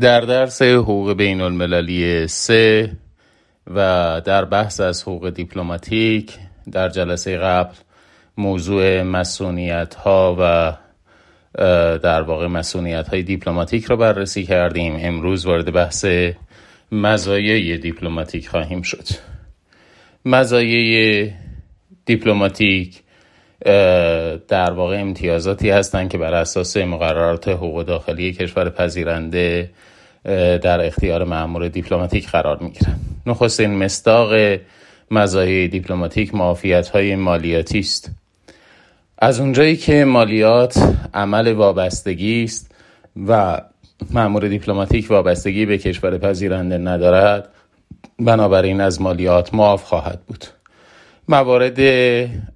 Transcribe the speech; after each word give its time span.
در 0.00 0.20
درس 0.20 0.62
حقوق 0.62 1.12
بین 1.12 1.40
المللی 1.40 2.26
سه 2.26 2.96
و 3.66 4.20
در 4.24 4.44
بحث 4.44 4.80
از 4.80 5.02
حقوق 5.02 5.30
دیپلماتیک 5.30 6.38
در 6.72 6.88
جلسه 6.88 7.36
قبل 7.36 7.74
موضوع 8.36 9.02
مصونیت 9.02 9.94
ها 9.94 10.36
و 10.40 10.76
در 11.98 12.22
واقع 12.22 12.46
مصونیت 12.46 13.08
های 13.08 13.22
دیپلماتیک 13.22 13.84
را 13.84 13.96
بررسی 13.96 14.44
کردیم. 14.44 14.96
امروز 15.00 15.46
وارد 15.46 15.72
بحث 15.72 16.06
مزایای 16.92 17.78
دیپلماتیک 17.78 18.48
خواهیم 18.48 18.82
شد. 18.82 19.08
مزایای 20.24 21.30
دیپلماتیک 22.04 23.03
در 24.48 24.70
واقع 24.70 25.00
امتیازاتی 25.00 25.70
هستند 25.70 26.10
که 26.10 26.18
بر 26.18 26.34
اساس 26.34 26.76
مقررات 26.76 27.48
حقوق 27.48 27.82
داخلی 27.82 28.32
کشور 28.32 28.70
پذیرنده 28.70 29.70
در 30.62 30.86
اختیار 30.86 31.24
مأمور 31.24 31.68
دیپلماتیک 31.68 32.30
قرار 32.30 32.58
می 32.62 32.70
گیرند 32.70 33.00
نخستین 33.26 33.78
مصداق 33.78 34.58
مزایای 35.10 35.68
دیپلماتیک 35.68 36.34
معافیت 36.34 36.88
های 36.88 37.16
مالیاتی 37.16 37.78
است. 37.78 38.10
از 39.18 39.40
اونجایی 39.40 39.76
که 39.76 40.04
مالیات 40.04 40.96
عمل 41.14 41.52
وابستگی 41.52 42.44
است 42.44 42.74
و 43.26 43.60
مأمور 44.10 44.48
دیپلماتیک 44.48 45.10
وابستگی 45.10 45.66
به 45.66 45.78
کشور 45.78 46.18
پذیرنده 46.18 46.78
ندارد 46.78 47.48
بنابراین 48.18 48.80
از 48.80 49.00
مالیات 49.00 49.54
معاف 49.54 49.82
خواهد 49.82 50.20
بود. 50.26 50.44
موارد 51.28 51.78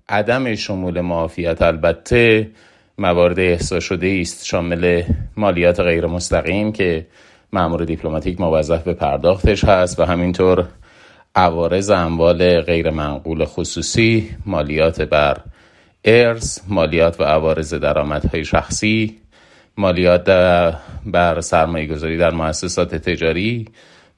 عدم 0.08 0.54
شمول 0.54 1.00
معافیت. 1.00 1.62
البته 1.62 2.50
موارد 2.98 3.40
احصا 3.40 3.80
شده 3.80 4.18
است 4.20 4.46
شامل 4.46 5.02
مالیات 5.36 5.80
غیر 5.80 6.06
مستقیم 6.06 6.72
که 6.72 7.06
معمور 7.52 7.84
دیپلماتیک 7.84 8.40
موظف 8.40 8.82
به 8.82 8.94
پرداختش 8.94 9.64
هست 9.64 10.00
و 10.00 10.04
همینطور 10.04 10.64
عوارض 11.34 11.90
اموال 11.90 12.60
غیر 12.60 12.90
منقول 12.90 13.44
خصوصی 13.44 14.30
مالیات 14.46 15.02
بر 15.02 15.36
ارث 16.04 16.60
مالیات 16.68 17.20
و 17.20 17.24
عوارض 17.24 17.74
درآمدهای 17.74 18.44
شخصی 18.44 19.18
مالیات 19.76 20.30
بر 21.06 21.40
سرمایه 21.40 21.86
گذاری 21.86 22.18
در 22.18 22.30
مؤسسات 22.30 22.94
تجاری 22.94 23.68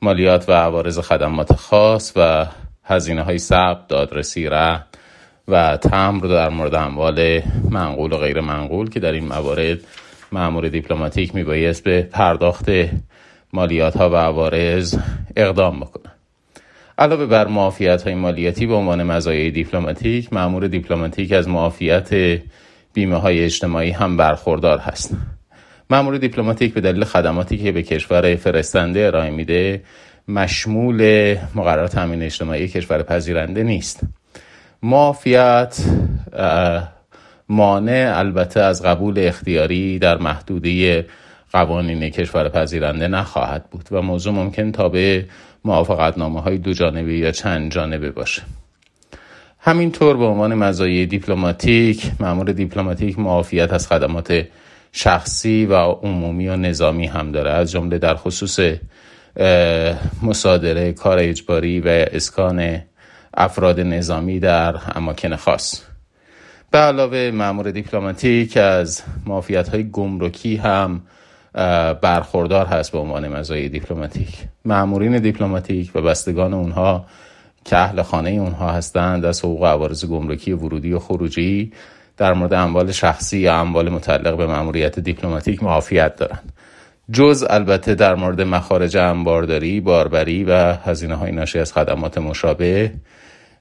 مالیات 0.03 0.49
و 0.49 0.53
عوارض 0.53 0.99
خدمات 0.99 1.53
خاص 1.53 2.13
و 2.17 2.47
هزینه 2.85 3.23
های 3.23 3.39
ثبت 3.39 3.89
دادرسی 3.89 4.49
ره 4.49 4.90
و 5.51 5.77
تمر 5.77 6.27
در 6.27 6.49
مورد 6.49 6.75
اموال 6.75 7.43
منقول 7.71 8.13
و 8.13 8.17
غیر 8.17 8.41
منقول 8.41 8.91
که 8.91 9.01
در 9.01 9.13
این 9.13 9.25
موارد 9.25 9.79
مأمور 10.33 10.69
دیپلماتیک 10.69 11.35
میبایست 11.35 11.85
به 11.85 12.03
پرداخت 12.03 12.71
مالیات 13.53 13.97
ها 13.97 14.11
و 14.11 14.15
عوارض 14.17 14.99
اقدام 15.37 15.81
بکنه. 15.81 16.13
علاوه 16.99 17.27
بر 17.27 17.47
معافیت 17.47 18.03
های 18.03 18.15
مالیاتی 18.15 18.67
به 18.67 18.75
عنوان 18.75 19.03
مزایای 19.03 19.51
دیپلماتیک 19.51 20.33
مأمور 20.33 20.67
دیپلماتیک 20.67 21.33
از 21.33 21.49
معافیت 21.49 22.41
بیمه 22.93 23.17
های 23.17 23.45
اجتماعی 23.45 23.91
هم 23.91 24.17
برخوردار 24.17 24.79
هست. 24.79 25.17
مأمور 25.91 26.19
دیپلماتیک 26.19 26.75
به 26.75 26.81
دلیل 26.81 27.05
خدماتی 27.05 27.59
که 27.59 27.73
به 27.73 27.83
کشور 27.83 28.37
فرستنده 28.37 29.07
ارائه 29.07 29.31
میده 29.31 29.83
مشمول 30.29 31.37
مقررات 31.55 31.93
تامین 31.93 32.23
اجتماعی 32.23 32.69
کشور 32.69 33.03
پذیرنده 33.03 33.63
نیست. 33.63 34.01
معافیت 34.83 35.85
مانع 37.49 38.13
البته 38.17 38.61
از 38.61 38.83
قبول 38.83 39.15
اختیاری 39.19 39.99
در 39.99 40.19
محدوده 40.19 41.07
قوانین 41.53 42.11
کشور 42.11 42.49
پذیرنده 42.49 43.09
نخواهد 43.09 43.71
بود 43.71 43.89
و 43.91 44.03
موضوع 44.03 44.33
ممکن 44.33 44.73
تا 44.73 44.89
به 44.89 45.27
موافقتنامه 45.65 46.41
های 46.41 46.59
دو 46.59 46.73
جانبه 46.73 47.15
یا 47.15 47.33
چند 47.33 47.73
جانبه 47.73 48.11
باشه. 48.11 48.43
همینطور 49.59 50.17
به 50.17 50.25
عنوان 50.25 50.55
مزایای 50.55 51.07
دیپلماتیک 51.07 52.13
مأمور 52.21 52.53
دیپلماتیک 52.53 53.19
معافیت 53.19 53.73
از 53.73 53.89
خدمات 53.89 54.47
شخصی 54.93 55.67
و 55.67 55.75
عمومی 55.75 56.49
و 56.49 56.57
نظامی 56.57 57.07
هم 57.07 57.33
داره 57.33 57.51
از 57.51 57.71
جمله 57.71 57.99
در 57.99 58.15
خصوص 58.15 58.61
مصادره 60.23 60.93
کار 60.93 61.19
اجباری 61.19 61.81
و 61.81 61.89
اسکان 61.89 62.83
افراد 63.41 63.81
نظامی 63.81 64.41
در 64.41 64.77
اماکن 64.95 65.37
خاص. 65.37 65.83
به 66.71 66.79
علاوه 66.79 67.31
مأمور 67.35 67.71
دیپلماتیک 67.71 68.57
از 68.57 69.03
معافیت 69.27 69.69
های 69.69 69.91
گمرکی 69.91 70.57
هم 70.57 71.03
برخوردار 72.03 72.67
هست 72.67 72.93
به 72.93 72.99
عنوان 72.99 73.29
مزایای 73.29 73.69
دیپلماتیک. 73.69 74.39
مامورین 74.65 75.19
دیپلماتیک 75.19 75.91
و 75.95 76.03
بستگان 76.03 76.55
اونها 76.55 77.07
که 77.65 77.77
اهل 77.77 78.03
خانه 78.03 78.31
اونها 78.31 78.73
هستند. 78.73 79.25
از 79.25 79.41
حقوق 79.41 79.65
عوارض 79.65 80.05
گمرکی 80.05 80.53
ورودی 80.53 80.93
و 80.93 80.99
خروجی 80.99 81.73
در 82.17 82.33
مورد 82.33 82.53
اموال 82.53 82.93
شخصی 82.93 83.39
یا 83.39 83.61
اموال 83.61 83.89
متعلق 83.89 84.37
به 84.37 84.47
ماموریت 84.47 84.99
دیپلماتیک 84.99 85.63
معافیت 85.63 86.17
دارند. 86.17 86.53
جز 87.13 87.47
البته 87.51 87.95
در 87.95 88.15
مورد 88.15 88.41
مخارج 88.41 88.97
انبارداری، 88.97 89.81
باربری 89.81 90.45
و 90.45 90.73
هزینه 90.73 91.15
های 91.15 91.33
ناشی 91.33 91.59
از 91.59 91.73
خدمات 91.73 92.19
مشابه 92.19 92.93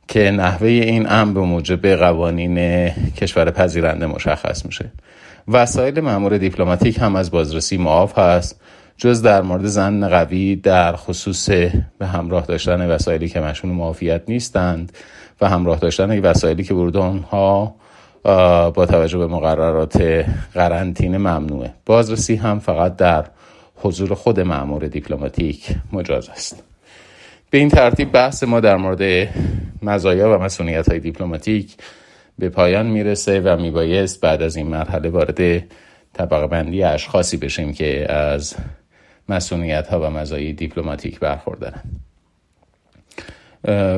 که 0.10 0.32
نحوه 0.32 0.68
این 0.68 1.12
امر 1.12 1.34
به 1.34 1.40
موجب 1.40 1.88
قوانین 1.88 2.90
کشور 2.90 3.52
پذیرنده 3.52 4.06
مشخص 4.06 4.66
میشه. 4.66 4.92
وسایل 5.48 6.00
مامور 6.00 6.38
دیپلماتیک 6.38 7.00
هم 7.00 7.16
از 7.16 7.32
بازرسی 7.32 7.78
معاف 7.78 8.18
هست 8.20 8.62
جز 8.98 9.22
در 9.22 9.42
مورد 9.42 9.66
زن 9.66 10.10
قوی 10.10 10.56
در 10.56 10.96
خصوص 10.96 11.50
به 11.98 12.08
همراه 12.08 12.46
داشتن 12.46 12.92
وسایلی 12.92 13.30
که 13.30 13.40
مشمول 13.40 13.74
معافیت 13.74 14.22
نیستند 14.28 14.92
و 15.42 15.50
همراه 15.50 15.80
داشتن 15.80 16.20
وسایلی 16.20 16.64
که 16.64 16.74
ورود 16.74 16.98
آنها 16.98 17.76
با 18.74 18.86
توجه 18.90 19.18
به 19.18 19.28
مقررات 19.28 20.26
قرنطینه 20.54 21.18
ممنوعه. 21.18 21.74
بازرسی 21.86 22.36
هم 22.36 22.60
فقط 22.60 22.96
در 22.96 23.26
حضور 23.76 24.14
خود 24.14 24.40
مامور 24.40 24.88
دیپلماتیک 24.88 25.76
مجاز 25.94 26.30
است. 26.30 26.64
به 27.50 27.58
این 27.58 27.70
ترتیب 27.70 28.12
بحث 28.12 28.44
ما 28.44 28.60
در 28.60 28.78
مورد 28.78 29.30
مزایا 29.82 30.36
و 30.36 30.42
مصونیت 30.42 30.90
های 30.90 31.00
دیپلماتیک 31.00 31.78
به 32.40 32.50
پایان 32.50 32.86
می‌رسه 32.86 33.40
و 33.40 33.58
میبایست 33.62 34.22
بعد 34.22 34.42
از 34.42 34.56
این 34.56 34.68
مرحله 34.68 35.10
وارد 35.10 35.64
طبقه 36.14 36.48
بندی 36.48 36.84
اشخاصی 36.84 37.38
بشیم 37.38 37.74
که 37.74 38.14
از 38.14 38.56
مصونیت 39.30 39.88
ها 39.88 40.00
و 40.00 40.10
مزایای 40.10 40.54
دیپلماتیک 40.54 41.20
برخوردارن. 41.20 41.82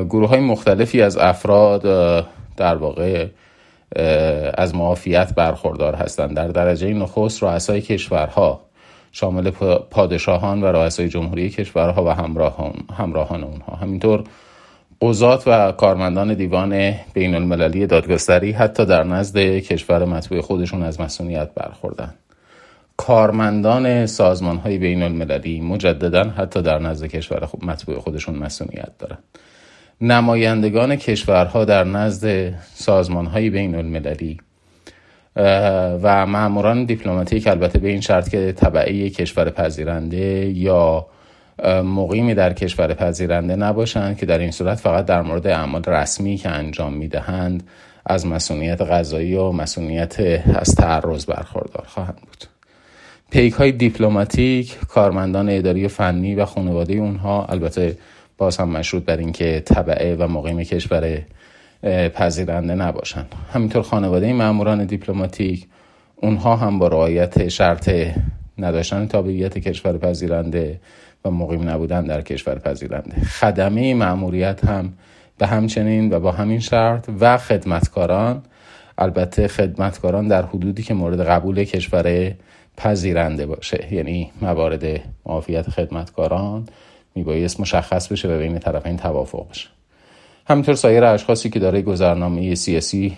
گروه 0.04 0.28
های 0.28 0.40
مختلفی 0.40 1.02
از 1.02 1.16
افراد 1.16 1.82
در 2.56 2.74
واقع 2.74 3.26
از 4.54 4.74
معافیت 4.74 5.34
برخوردار 5.34 5.94
هستند. 5.94 6.36
در 6.36 6.48
درجه 6.48 6.92
نخست 6.92 7.42
رؤسای 7.42 7.80
کشورها 7.80 8.60
شامل 9.12 9.50
پادشاهان 9.90 10.62
و 10.62 10.66
رؤسای 10.66 11.08
جمهوری 11.08 11.50
کشورها 11.50 12.04
و 12.04 12.08
همراهان, 12.08 12.74
همراهان 12.98 13.44
اونها. 13.44 13.76
همینطور 13.76 14.24
قضات 15.02 15.42
و 15.46 15.72
کارمندان 15.72 16.34
دیوان 16.34 16.94
بین 17.14 17.34
المللی 17.34 17.86
دادگستری 17.86 18.52
حتی 18.52 18.84
در 18.84 19.04
نزد 19.04 19.38
کشور 19.38 20.04
مطبوع 20.04 20.40
خودشون 20.40 20.82
از 20.82 21.00
مسئولیت 21.00 21.50
برخوردن. 21.54 22.14
کارمندان 22.96 24.06
سازمان 24.06 24.56
های 24.56 24.78
بین 24.78 25.02
المللی 25.02 25.60
مجددا 25.60 26.24
حتی 26.24 26.62
در 26.62 26.78
نزد 26.78 27.06
کشور 27.06 27.48
مطبوع 27.62 27.98
خودشون 27.98 28.34
مسئولیت 28.34 28.98
دارند 28.98 29.22
نمایندگان 30.00 30.96
کشورها 30.96 31.64
در 31.64 31.84
نزد 31.84 32.54
سازمان 32.74 33.26
های 33.26 33.50
بین 33.50 33.74
المللی 33.74 34.40
و 36.02 36.26
معموران 36.26 36.84
دیپلماتیک 36.84 37.46
البته 37.46 37.78
به 37.78 37.88
این 37.88 38.00
شرط 38.00 38.28
که 38.28 38.52
طبعی 38.52 39.10
کشور 39.10 39.50
پذیرنده 39.50 40.52
یا 40.54 41.06
مقیمی 41.68 42.34
در 42.34 42.52
کشور 42.52 42.94
پذیرنده 42.94 43.56
نباشند 43.56 44.16
که 44.16 44.26
در 44.26 44.38
این 44.38 44.50
صورت 44.50 44.78
فقط 44.78 45.06
در 45.06 45.22
مورد 45.22 45.46
اعمال 45.46 45.82
رسمی 45.84 46.36
که 46.36 46.48
انجام 46.48 46.92
می‌دهند 46.92 47.62
از 48.06 48.26
مسئولیت 48.26 48.80
غذایی 48.82 49.34
و 49.34 49.52
مسئولیت 49.52 50.20
از 50.54 50.74
تعرض 50.74 51.26
برخوردار 51.26 51.84
خواهند 51.86 52.16
بود. 52.16 52.44
پیک 53.30 53.52
های 53.52 53.72
دیپلماتیک 53.72 54.78
کارمندان 54.88 55.48
اداری 55.48 55.88
فنی 55.88 56.34
و 56.34 56.44
خانواده 56.44 56.94
اونها 56.94 57.44
البته 57.44 57.96
باز 58.38 58.56
هم 58.56 58.68
مشروط 58.68 59.04
بر 59.04 59.16
اینکه 59.16 59.62
طبعه 59.64 60.16
و 60.16 60.28
مقیم 60.28 60.62
کشور 60.62 61.22
پذیرنده 62.14 62.74
نباشند. 62.74 63.34
همینطور 63.52 63.82
خانواده 63.82 64.32
ماموران 64.32 64.84
دیپلماتیک 64.84 65.66
اونها 66.16 66.56
هم 66.56 66.78
با 66.78 66.88
رعایت 66.88 67.48
شرط 67.48 67.90
نداشتن 68.58 69.06
تابعیت 69.06 69.58
کشور 69.58 69.98
پذیرنده 69.98 70.80
و 71.24 71.30
مقیم 71.30 71.68
نبودن 71.68 72.04
در 72.04 72.22
کشور 72.22 72.58
پذیرنده. 72.58 73.20
خدمه 73.20 73.94
معموریت 73.94 74.64
هم 74.64 74.92
به 75.38 75.46
همچنین 75.46 76.12
و 76.12 76.20
با 76.20 76.32
همین 76.32 76.60
شرط 76.60 77.08
و 77.20 77.38
خدمتکاران 77.38 78.42
البته 78.98 79.48
خدمتکاران 79.48 80.28
در 80.28 80.42
حدودی 80.42 80.82
که 80.82 80.94
مورد 80.94 81.20
قبول 81.20 81.64
کشور 81.64 82.34
پذیرنده 82.76 83.46
باشه. 83.46 83.94
یعنی 83.94 84.30
موارد 84.42 85.00
معافیت 85.26 85.70
خدمتکاران 85.70 86.68
میبایست 87.14 87.60
مشخص 87.60 88.08
بشه 88.08 88.28
و 88.28 88.38
بین 88.38 88.58
طرفین 88.58 88.96
توافق 88.96 89.48
بشه. 89.50 89.68
همینطور 90.46 90.74
سایر 90.74 91.04
اشخاصی 91.04 91.50
که 91.50 91.58
دارای 91.58 91.82
گذرنامه 91.82 92.54
سیاسی 92.54 93.16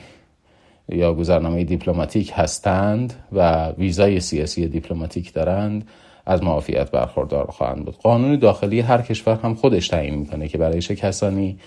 یا 0.89 1.15
گذرنامه 1.15 1.65
دیپلماتیک 1.65 2.33
هستند 2.35 3.15
و 3.33 3.69
ویزای 3.69 4.21
سیاسی 4.21 4.69
دیپلماتیک 4.69 5.33
دارند 5.33 5.89
از 6.26 6.43
معافیت 6.43 6.91
برخوردار 6.91 7.47
خواهند 7.47 7.85
بود. 7.85 7.97
قانون 7.97 8.38
داخلی 8.38 8.81
هر 8.81 9.03
کشور 9.03 9.38
هم 9.43 9.55
خودش 9.55 9.88
تعیین 9.88 10.15
می‌کنه 10.15 10.49
که 10.49 10.59
برای 10.59 10.82
چه 10.82 10.97
کسانی 10.97 11.59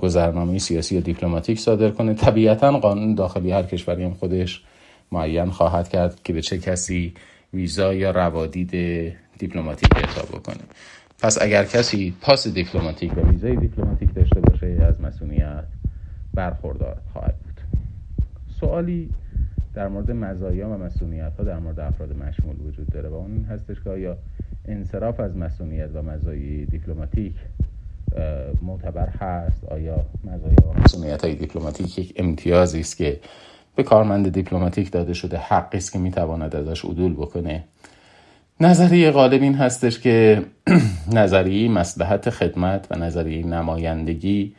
گذرنامه 0.00 0.58
سیاسی 0.58 0.94
یا 0.94 1.00
دیپلماتیک 1.00 1.58
صادر 1.58 1.90
کنه. 1.90 2.14
طبیعتا 2.14 2.78
قانون 2.78 3.14
داخلی 3.14 3.50
هر 3.50 3.62
کشوری 3.62 4.04
هم 4.04 4.14
خودش 4.14 4.62
معین 5.12 5.50
خواهد 5.50 5.88
کرد 5.88 6.22
که 6.22 6.32
به 6.32 6.42
چه 6.42 6.58
کسی 6.58 7.14
ویزا 7.54 7.94
یا 7.94 8.10
روادید 8.10 8.70
دیپلماتیک 9.38 9.90
اعطا 9.96 10.38
بکنه. 10.38 10.64
پس 11.18 11.42
اگر 11.42 11.64
کسی 11.64 12.14
پاس 12.20 12.48
دیپلماتیک 12.48 13.18
و 13.18 13.20
ویزای 13.20 13.56
دیپلماتیک 13.56 14.14
داشته 14.14 14.40
باشه 14.40 14.66
از 14.88 15.00
مصونیت 15.00 15.64
برخوردار 16.34 16.96
خواهد 17.12 17.34
بود. 17.44 17.60
سوالی 18.60 19.10
در 19.74 19.88
مورد 19.88 20.10
مزایا 20.10 20.68
و 20.68 20.72
مصونیت 20.72 21.36
ها 21.38 21.44
در 21.44 21.58
مورد 21.58 21.80
افراد 21.80 22.12
مشمول 22.12 22.56
وجود 22.66 22.86
داره 22.86 23.08
و 23.08 23.14
اون 23.14 23.44
هستش 23.44 23.76
که 23.84 23.90
آیا 23.90 24.16
انصراف 24.68 25.20
از 25.20 25.36
مصونیت 25.36 25.90
و 25.94 26.02
مزایای 26.02 26.64
دیپلماتیک 26.64 27.34
معتبر 28.62 29.08
هست؟ 29.08 29.64
آیا 29.64 30.04
مزایا 30.24 30.68
و 30.68 30.80
مصونیت 30.80 31.24
های 31.24 31.34
دیپلماتیک 31.34 31.98
یک 31.98 32.12
امتیازی 32.16 32.80
است 32.80 32.96
که 32.96 33.20
به 33.76 33.82
کارمند 33.82 34.32
دیپلماتیک 34.32 34.90
داده 34.90 35.14
شده 35.14 35.38
حقی 35.38 35.78
است 35.78 35.92
که 35.92 35.98
می‌تواند 35.98 36.56
ازش 36.56 36.84
عدول 36.84 37.12
بکنه؟ 37.12 37.64
نظریه 38.60 39.10
غالب 39.10 39.42
این 39.42 39.54
هستش 39.54 40.00
که 40.00 40.42
نظریه 41.12 41.68
مسلحت 41.68 42.30
خدمت 42.30 42.86
و 42.90 42.98
نظریه 42.98 43.46
نمایندگی 43.46 44.54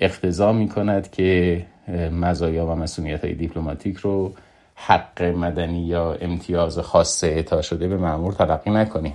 اقتضا 0.00 0.52
می 0.52 0.68
کند 0.68 1.10
که 1.10 1.62
مزایا 2.12 2.66
و 2.66 2.74
مسئولیت 2.74 3.24
های 3.24 3.34
دیپلماتیک 3.34 3.96
رو 3.96 4.32
حق 4.74 5.22
مدنی 5.22 5.86
یا 5.86 6.12
امتیاز 6.20 6.78
خاص 6.78 7.24
اعطا 7.24 7.62
شده 7.62 7.88
به 7.88 7.96
معمور 7.96 8.32
تلقی 8.32 8.70
نکنیم. 8.70 9.14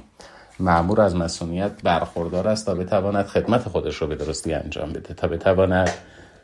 معمور 0.60 1.01
از 1.01 1.16
مسئولیت 1.16 1.72
برخوردار 1.83 2.48
است 2.48 2.66
تا 2.66 2.75
بتواند 2.75 3.25
خدمت 3.25 3.69
خودش 3.69 3.95
رو 3.95 4.07
به 4.07 4.16
درستی 4.16 4.54
انجام 4.54 4.89
بده 4.89 5.13
تا 5.13 5.27
بتواند 5.27 5.89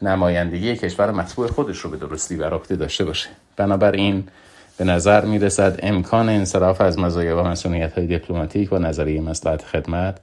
نمایندگی 0.02 0.76
کشور 0.76 1.12
متبوع 1.12 1.48
خودش 1.48 1.78
رو 1.78 1.90
به 1.90 1.98
درستی 1.98 2.36
بر 2.36 2.54
عهده 2.54 2.76
داشته 2.76 3.06
باشه. 3.06 3.30
بنابراین 3.58 4.24
به 4.78 4.84
نظر 4.84 5.26
می 5.26 5.40
رسد 5.40 5.80
امکان 5.84 6.30
انصراف 6.30 6.82
از 6.82 7.00
مزایا 7.00 7.44
و 7.44 7.48
مصونیت 7.48 7.94
های 7.94 8.08
دیپلماتیک 8.08 8.74
و 8.74 8.78
نظریه 8.78 9.22
مصلحت 9.22 9.64
خدمت 9.64 10.18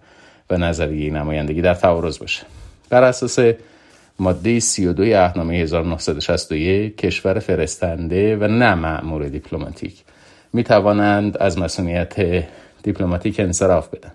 و 0.51 0.57
نظریه 0.57 1.13
نمایندگی 1.13 1.63
در 1.63 1.75
تعارض 1.75 2.19
باشه. 2.19 2.43
بر 2.91 3.03
اساس 3.03 3.39
ماده 4.21 4.61
32 4.61 5.03
عهدنامه 5.03 5.55
1961 5.55 6.97
کشور 6.97 7.39
فرستنده 7.39 8.37
و 8.37 8.49
نه 8.49 8.75
مأمور 8.75 9.29
دیپلماتیک. 9.29 10.05
می 10.53 10.65
توانند 10.65 11.37
از 11.37 11.59
مصونیت 11.59 12.45
دیپلماتیک 12.83 13.41
انصراف 13.41 13.89
بدن. 13.89 14.13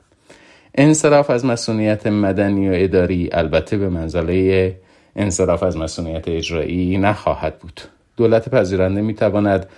انصراف 0.76 1.30
از 1.30 1.46
مسئولیت 1.46 2.08
مدنی 2.08 2.70
و 2.70 2.74
اداری 2.76 3.30
البته 3.32 3.78
به 3.78 3.90
منزله 3.90 4.76
انصراف 5.16 5.64
از 5.64 5.78
مسئولیت 5.78 6.28
اجرایی 6.28 6.98
نخواهد 6.98 7.60
بود. 7.60 7.82
دولت 8.18 8.50
پذیرنده 8.50 9.02
می 9.02 9.14
تواند 9.14 9.70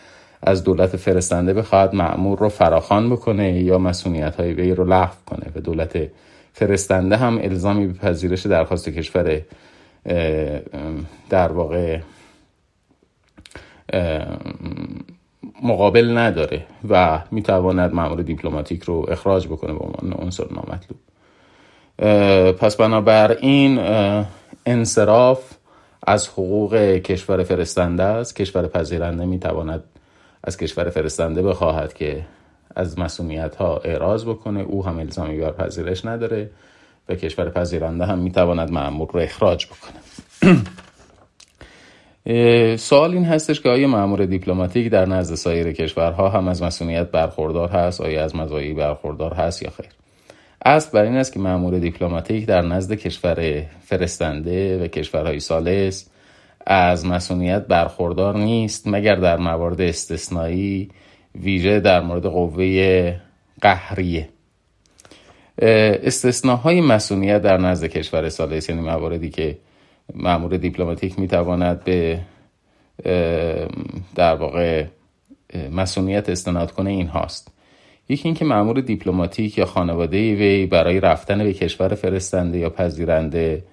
از 0.41 0.63
دولت 0.63 0.97
فرستنده 0.97 1.53
بخواهد 1.53 1.95
معمور 1.95 2.39
رو 2.39 2.49
فراخوان 2.49 3.09
بکنه 3.09 3.61
یا 3.61 3.77
مسئولیت 3.77 4.35
های 4.35 4.53
وی 4.53 4.71
رو 4.71 4.83
لغو 4.83 5.15
کنه. 5.25 5.51
و 5.55 5.59
دولت 5.59 6.07
فرستنده 6.53 7.17
هم 7.17 7.39
الزامی 7.41 7.87
به 7.87 7.93
پذیرش 7.93 8.45
درخواست 8.45 8.89
کشور 8.89 9.41
در 11.29 11.51
واقع 11.51 11.99
مقابل 15.63 16.17
نداره 16.17 16.65
و 16.89 17.21
می‌تواند 17.31 17.93
مأمور 17.93 18.21
دیپلماتیک 18.21 18.83
رو 18.83 19.05
اخراج 19.09 19.47
بکنه 19.47 19.73
به 19.73 19.79
عنوان 19.79 20.13
عنصر 20.13 20.43
نامطلوب. 20.51 20.99
پس 22.51 22.75
بنابراین 22.75 23.79
انصراف 24.65 25.53
از 26.07 26.27
حقوق 26.27 26.75
کشور 26.75 27.43
فرستنده 27.43 28.03
است. 28.03 28.35
کشور 28.35 28.67
پذیرنده 28.67 29.25
می‌تواند 29.25 29.83
از 30.43 30.57
کشور 30.57 30.89
فرستنده 30.89 31.41
بخواهد 31.41 31.93
که 31.93 32.25
از 32.75 32.99
مسئولیت 32.99 33.55
ها 33.55 33.77
اعراض 33.77 34.25
بکنه. 34.25 34.61
او 34.61 34.85
هم 34.85 34.99
الزامی 34.99 35.37
بر 35.37 35.51
پذیرش 35.51 36.05
نداره. 36.05 36.49
و 37.09 37.15
کشور 37.15 37.49
پذیرنده 37.49 38.05
هم 38.05 38.19
می‌تواند 38.19 38.71
معمول 38.71 39.07
رو 39.13 39.19
اخراج 39.19 39.67
بکنه 39.67 39.99
سوال 42.77 43.13
این 43.13 43.25
هستش 43.25 43.61
که 43.61 43.69
آیا 43.69 43.87
معمور 43.87 44.25
دیپلماتیک 44.25 44.89
در 44.89 45.05
نزد 45.05 45.35
سایر 45.35 45.71
کشورها 45.71 46.29
هم 46.29 46.47
از 46.47 46.63
مسئولیت 46.63 47.11
برخوردار 47.11 47.69
هست 47.69 48.01
آیا 48.01 48.23
از 48.23 48.35
مزایایی 48.35 48.73
برخوردار 48.73 49.33
هست 49.33 49.63
یا 49.63 49.69
خیر؟ 49.69 49.85
اصل 50.65 50.91
بر 50.91 51.03
این 51.03 51.15
است 51.15 51.33
که 51.33 51.39
معمور 51.39 51.79
دیپلماتیک 51.79 52.45
در 52.45 52.61
نزد 52.61 52.93
کشور 52.93 53.65
فرستنده 53.81 54.83
و 54.83 54.87
کشورهای 54.87 55.39
سالس 55.39 56.09
از 56.65 57.05
مسئولیت 57.05 57.67
برخوردار 57.67 58.37
نیست 58.37 58.87
مگر 58.87 59.15
در 59.15 59.37
موارد 59.37 59.81
استثنایی 59.81 60.89
ویژه 61.35 61.79
در 61.79 62.01
مورد 62.01 62.25
قوه 62.25 63.15
قهریه. 63.61 64.29
استثناهای 65.61 66.81
مسئولیت 66.81 67.41
در 67.41 67.57
نزد 67.57 67.87
کشور 67.87 68.29
سالس 68.29 68.69
یعنی 68.69 68.81
مواردی 68.81 69.29
که 69.29 69.57
معمور 70.15 70.57
دیپلماتیک 70.57 71.19
می‌تواند 71.19 71.83
به 71.83 72.19
در 74.15 74.35
واقع 74.35 74.85
مسئولیت 75.71 76.29
استناد 76.29 76.71
کنه 76.71 76.89
این 76.89 77.07
هاست. 77.07 77.51
یکی 78.09 78.27
اینکه 78.27 78.45
معمور 78.45 78.81
دیپلماتیک 78.81 79.57
یا 79.57 79.65
خانواده 79.65 80.17
وی 80.17 80.65
برای 80.65 80.99
رفتن 80.99 81.43
به 81.43 81.53
کشور 81.53 81.95
فرستنده 81.95 82.57
یا 82.57 82.69
پذیرنده 82.69 83.63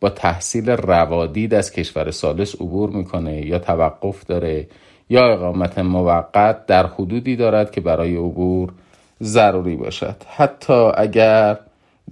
با 0.00 0.10
تحصیل 0.10 0.70
روادید 0.70 1.54
از 1.54 1.72
کشور 1.72 2.10
سالس 2.10 2.54
عبور 2.54 2.90
می‌کنه 2.90 3.46
یا 3.46 3.58
توقف 3.58 4.26
داره 4.26 4.66
یا 5.10 5.32
اقامت 5.32 5.78
موقت 5.78 6.66
در 6.66 6.86
حدودی 6.86 7.36
دارد 7.36 7.70
که 7.70 7.80
برای 7.80 8.16
عبور 8.16 8.72
ضروری 9.22 9.76
باشد. 9.76 10.16
حتی 10.36 10.90
اگر 10.94 11.58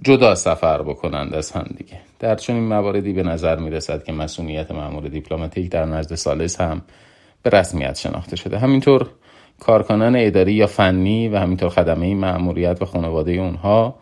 جدا 0.01 0.35
سفر 0.35 0.81
بکنند 0.81 1.33
از 1.33 1.51
هم 1.51 1.65
دیگه. 1.77 1.97
در 2.19 2.35
چنین 2.35 2.63
مواردی 2.63 3.13
به 3.13 3.23
نظر 3.23 3.59
می 3.59 3.69
رسد 3.69 4.03
که 4.03 4.11
مسئولیت 4.11 4.71
معمول 4.71 5.09
دیپلماتیک 5.09 5.71
در 5.71 5.85
نزد 5.85 6.15
سالس 6.15 6.61
هم 6.61 6.81
به 7.43 7.49
رسمیت 7.49 7.97
شناخته 7.97 8.35
شده. 8.35 8.59
همینطور 8.59 9.09
کارکنان 9.59 10.15
اداری 10.15 10.53
یا 10.53 10.67
فنی 10.67 11.29
و 11.29 11.37
همینطور 11.37 11.69
خدمه 11.69 12.15
معمولیت 12.15 12.81
و 12.81 12.85
خانواده 12.85 13.31
اونها 13.31 13.95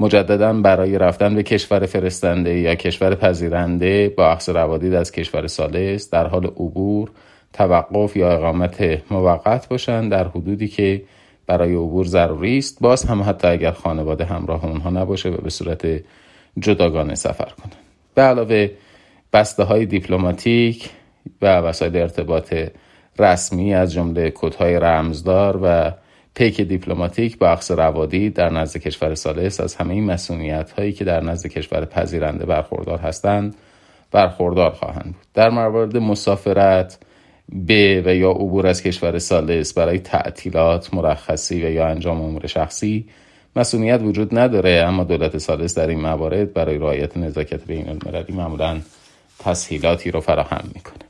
مجددا 0.00 0.52
برای 0.52 0.98
رفتن 0.98 1.34
به 1.34 1.42
کشور 1.42 1.86
فرستنده 1.86 2.58
یا 2.58 2.74
کشور 2.74 3.14
پذیرنده 3.14 4.08
با 4.08 4.26
اخص 4.26 4.48
روادید 4.48 4.94
از 4.94 5.12
کشور 5.12 5.46
سالس 5.46 6.10
در 6.10 6.26
حال 6.26 6.46
عبور 6.46 7.10
توقف 7.52 8.16
یا 8.16 8.32
اقامت 8.32 9.02
موقت 9.10 9.68
باشند 9.68 10.10
در 10.10 10.28
حدودی 10.28 10.68
که 10.68 11.02
برای 11.46 11.74
عبور 11.74 12.06
ضروری 12.06 12.58
است. 12.58 12.80
باز 12.80 13.04
هم 13.04 13.22
حتی 13.22 13.48
اگر 13.48 13.70
خانواده 13.70 14.24
همراه 14.24 14.64
اونها 14.64 14.90
نباشه 14.90 15.28
و 15.28 15.36
به 15.36 15.50
صورت 15.50 15.86
جداگانه 16.58 17.14
سفر 17.14 17.44
کنند 17.44 17.76
به 18.14 18.22
علاوه 18.22 18.70
بسته 19.32 19.62
های 19.62 19.86
دیپلماتیک 19.86 20.90
و 21.42 21.56
وسایل 21.56 21.96
ارتباط 21.96 22.54
رسمی 23.18 23.74
از 23.74 23.92
جمله 23.92 24.30
کودهای 24.30 24.76
رمزدار 24.76 25.60
و 25.62 25.92
پیک 26.34 26.60
دیپلماتیک 26.60 27.38
با 27.38 27.48
اقص 27.48 27.70
روادی 27.70 28.30
در 28.30 28.50
نزد 28.50 28.76
کشور 28.76 29.14
سالس 29.14 29.60
از 29.60 29.74
همه 29.74 29.94
این 29.94 30.04
مسئولیت 30.04 30.70
هایی 30.70 30.92
که 30.92 31.04
در 31.04 31.20
نزد 31.20 31.46
کشور 31.46 31.84
پذیرنده 31.84 32.46
برخوردار 32.46 32.98
هستند 32.98 33.54
برخوردار 34.10 34.70
خواهند 34.70 35.04
بود. 35.04 35.26
در 35.34 35.50
موارد 35.50 35.96
مسافرت 35.96 36.98
به 37.48 38.02
و 38.06 38.14
یا 38.14 38.30
عبور 38.30 38.66
از 38.66 38.82
کشور 38.82 39.18
سالس 39.18 39.72
برای 39.72 39.98
تعطیلات 39.98 40.94
مرخصی 40.94 41.64
و 41.64 41.70
یا 41.70 41.88
انجام 41.88 42.20
امور 42.22 42.46
شخصی 42.46 43.08
مصونیت 43.56 44.00
وجود 44.02 44.38
نداره 44.38 44.84
اما 44.86 45.04
دولت 45.04 45.38
ثالث 45.38 45.78
در 45.78 45.88
این 45.88 46.00
موارد 46.00 46.52
برای 46.52 46.78
رعایت 46.78 47.16
نزاکت 47.16 47.66
بین 47.66 47.88
المللی 47.88 48.32
معمولا 48.32 48.80
تسهیلاتی 49.38 50.10
رو 50.10 50.20
فراهم 50.20 50.70
می‌کنه. 50.74 51.04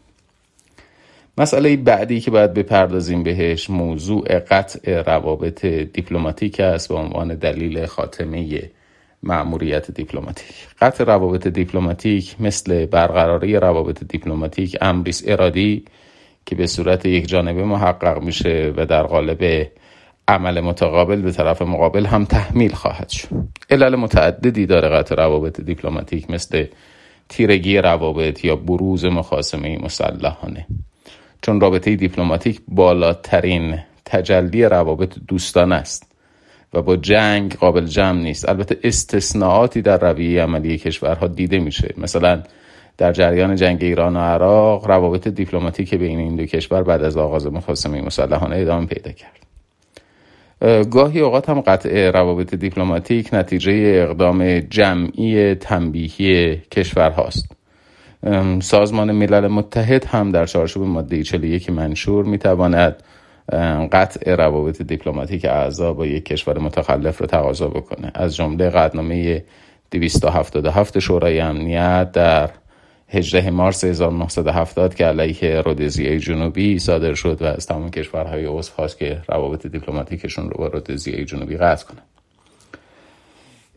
مسئله 1.38 1.76
بعدی 1.76 2.20
که 2.20 2.30
باید 2.30 2.54
بپردازیم 2.54 3.22
بهش 3.22 3.70
موضوع 3.70 4.38
قطع 4.38 5.02
روابط 5.02 5.66
دیپلماتیک 5.66 6.60
است 6.60 6.88
به 6.88 6.94
عنوان 6.94 7.34
دلیل 7.34 7.86
خاتمه 7.86 8.70
مأموریت 9.22 9.90
دیپلماتیک. 9.90 10.54
قطع 10.80 11.04
روابط 11.04 11.46
دیپلماتیک 11.46 12.36
مثل 12.40 12.86
برقراری 12.86 13.56
روابط 13.56 14.04
دیپلماتیک 14.04 14.76
امریست 14.80 15.22
ارادی 15.26 15.84
که 16.46 16.54
به 16.54 16.66
صورت 16.66 17.06
یک 17.06 17.28
جانبه 17.28 17.64
محقق 17.64 18.22
میشه 18.22 18.72
و 18.76 18.86
در 18.86 19.02
قالب 19.02 19.70
عمل 20.28 20.60
متقابل 20.60 21.22
به 21.22 21.32
طرف 21.32 21.62
مقابل 21.62 22.06
هم 22.06 22.24
تحمیل 22.24 22.72
خواهد 22.72 23.08
شد. 23.08 23.28
علل 23.70 23.96
متعددی 23.96 24.66
داره 24.66 24.88
قطع 24.88 25.14
روابط 25.14 25.60
دیپلماتیک 25.60 26.30
مثل 26.30 26.66
تیرگی 27.28 27.78
روابط 27.78 28.44
یا 28.44 28.56
بروز 28.56 29.04
مخاسمه 29.04 29.78
مسلحانه. 29.78 30.66
چون 31.42 31.60
رابطه 31.60 31.96
دیپلماتیک 31.96 32.60
بالاترین 32.68 33.78
تجلی 34.04 34.64
روابط 34.64 35.18
دوستانه 35.28 35.72
است 35.72 36.12
و 36.74 36.82
با 36.82 36.96
جنگ 36.96 37.54
قابل 37.54 37.86
جمع 37.86 38.22
نیست 38.22 38.48
البته 38.48 38.78
استثناءاتی 38.84 39.82
در 39.82 39.98
رویه 39.98 40.42
عملی 40.42 40.78
کشورها 40.78 41.26
دیده 41.26 41.58
میشه. 41.58 41.94
مثلا 41.96 42.42
در 42.98 43.12
جریان 43.12 43.56
جنگ 43.56 43.78
ایران 43.82 44.16
و 44.16 44.20
عراق 44.20 44.86
روابط 44.86 45.28
دیپلماتیک 45.28 45.94
بین 45.94 46.18
این 46.18 46.36
دو 46.36 46.46
کشور 46.46 46.82
بعد 46.82 47.02
از 47.02 47.16
آغاز 47.16 47.46
مخاصمه 47.46 48.02
مسلحانه 48.02 48.56
ادامه 48.56 48.86
پیدا 48.86 49.10
کرد. 49.12 49.44
گاهی 50.90 51.20
اوقات 51.20 51.50
هم 51.50 51.60
قطع 51.60 52.10
روابط 52.10 52.54
دیپلماتیک 52.54 53.34
نتیجه 53.34 53.72
اقدام 54.08 54.60
جمعی 54.60 55.54
تنبیهی 55.54 56.56
کشور 56.56 57.10
هاست 57.10 57.52
سازمان 58.60 59.12
ملل 59.12 59.48
متحد 59.48 60.04
هم 60.04 60.30
در 60.30 60.46
چارچوب 60.46 60.86
ماده 60.86 61.22
41 61.22 61.70
منشور 61.70 62.24
می‌تواند 62.24 63.02
قطع 63.92 64.34
روابط 64.34 64.82
دیپلماتیک 64.82 65.44
اعضا 65.44 65.92
با 65.92 66.06
یک 66.06 66.24
کشور 66.24 66.58
متخلف 66.58 67.20
رو 67.20 67.26
تقاضا 67.26 67.68
بکنه. 67.68 68.12
از 68.14 68.36
جمله 68.36 68.70
قطعنامه 68.70 69.44
277 69.90 70.98
شورای 70.98 71.40
امنیت 71.40 72.12
در 72.12 72.50
18 73.08 73.50
مارس 73.50 73.84
1970 73.84 74.94
که 74.94 75.06
علیه 75.06 75.60
رودزیه 75.60 76.18
جنوبی 76.20 76.78
صادر 76.78 77.14
شد 77.14 77.42
و 77.42 77.44
از 77.44 77.66
تمام 77.66 77.90
کشورهای 77.90 78.44
عضو 78.44 78.72
خواست 78.72 78.98
که 78.98 79.22
روابط 79.28 79.66
دیپلماتیکشون 79.66 80.50
رو 80.50 80.56
با 80.58 80.66
رودزیه 80.66 81.24
جنوبی 81.24 81.56
قطع 81.56 81.86
کنه 81.86 82.00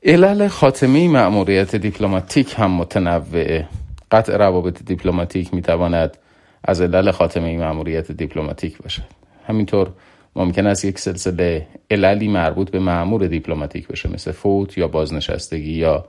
علل 0.04 0.48
خاتمه 0.48 1.08
مأموریت 1.08 1.76
دیپلماتیک 1.76 2.56
هم 2.58 2.72
متنوعه 2.72 3.68
قطع 4.12 4.38
روابط 4.38 4.84
دیپلماتیک 4.84 5.54
می‌تواند 5.54 6.18
از 6.64 6.82
علل 6.82 7.12
خاتمه 7.12 7.58
مأموریت 7.58 8.12
دیپلماتیک 8.12 8.78
باشد. 8.78 9.04
همینطور 9.48 9.90
ممکن 10.36 10.68
است 10.68 10.86
یک 10.86 11.00
سلسله 11.00 11.68
عللی 11.92 12.28
مربوط 12.28 12.72
به 12.72 12.80
مأمور 12.80 13.28
دیپلماتیک 13.28 13.88
بشه 13.88 14.10
مثل 14.14 14.32
فوت 14.32 14.78
یا 14.78 14.88
بازنشستگی 14.88 15.74
یا 15.74 16.06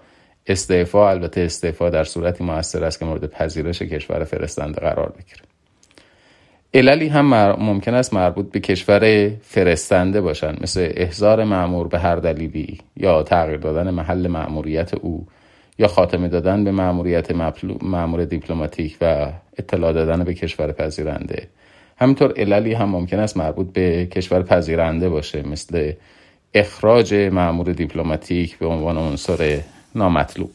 استعفا 0.48 1.10
البته 1.10 1.40
استعفا 1.40 1.90
در 1.90 2.04
صورتی 2.04 2.44
موثر 2.44 2.84
است 2.84 2.98
که 2.98 3.04
مورد 3.04 3.26
پذیرش 3.26 3.82
کشور 3.82 4.24
فرستنده 4.24 4.80
قرار 4.80 5.12
بگیره. 5.18 5.40
عللی 6.74 7.08
هم 7.08 7.34
ممکن 7.58 7.94
است 7.94 8.14
مربوط 8.14 8.50
به 8.50 8.60
کشور 8.60 9.30
فرستنده 9.42 10.20
باشند 10.20 10.62
مثل 10.62 10.92
احضار 10.96 11.44
مأمور 11.44 11.88
به 11.88 11.98
هر 11.98 12.16
دلیلی 12.16 12.78
یا 12.96 13.22
تغییر 13.22 13.56
دادن 13.56 13.90
محل 13.90 14.26
مأموریت 14.26 14.94
او 14.94 15.26
یا 15.78 15.88
خاتمه 15.88 16.28
دادن 16.28 16.64
به 16.64 16.70
معموریت 16.70 17.30
معمور 17.82 18.24
دیپلماتیک 18.24 18.96
و 19.00 19.32
اطلاع 19.58 19.92
دادن 19.92 20.24
به 20.24 20.34
کشور 20.34 20.72
پذیرنده. 20.72 21.48
همینطور 21.96 22.32
عللی 22.36 22.72
هم 22.74 22.88
ممکن 22.88 23.18
است 23.18 23.36
مربوط 23.36 23.72
به 23.72 24.06
کشور 24.06 24.42
پذیرنده 24.42 25.08
باشه 25.08 25.48
مثل 25.48 25.92
اخراج 26.54 27.14
معمور 27.14 27.72
دیپلماتیک 27.72 28.58
به 28.58 28.66
عنوان 28.66 28.98
عنصر 28.98 29.60
نامطلوب. 29.94 30.50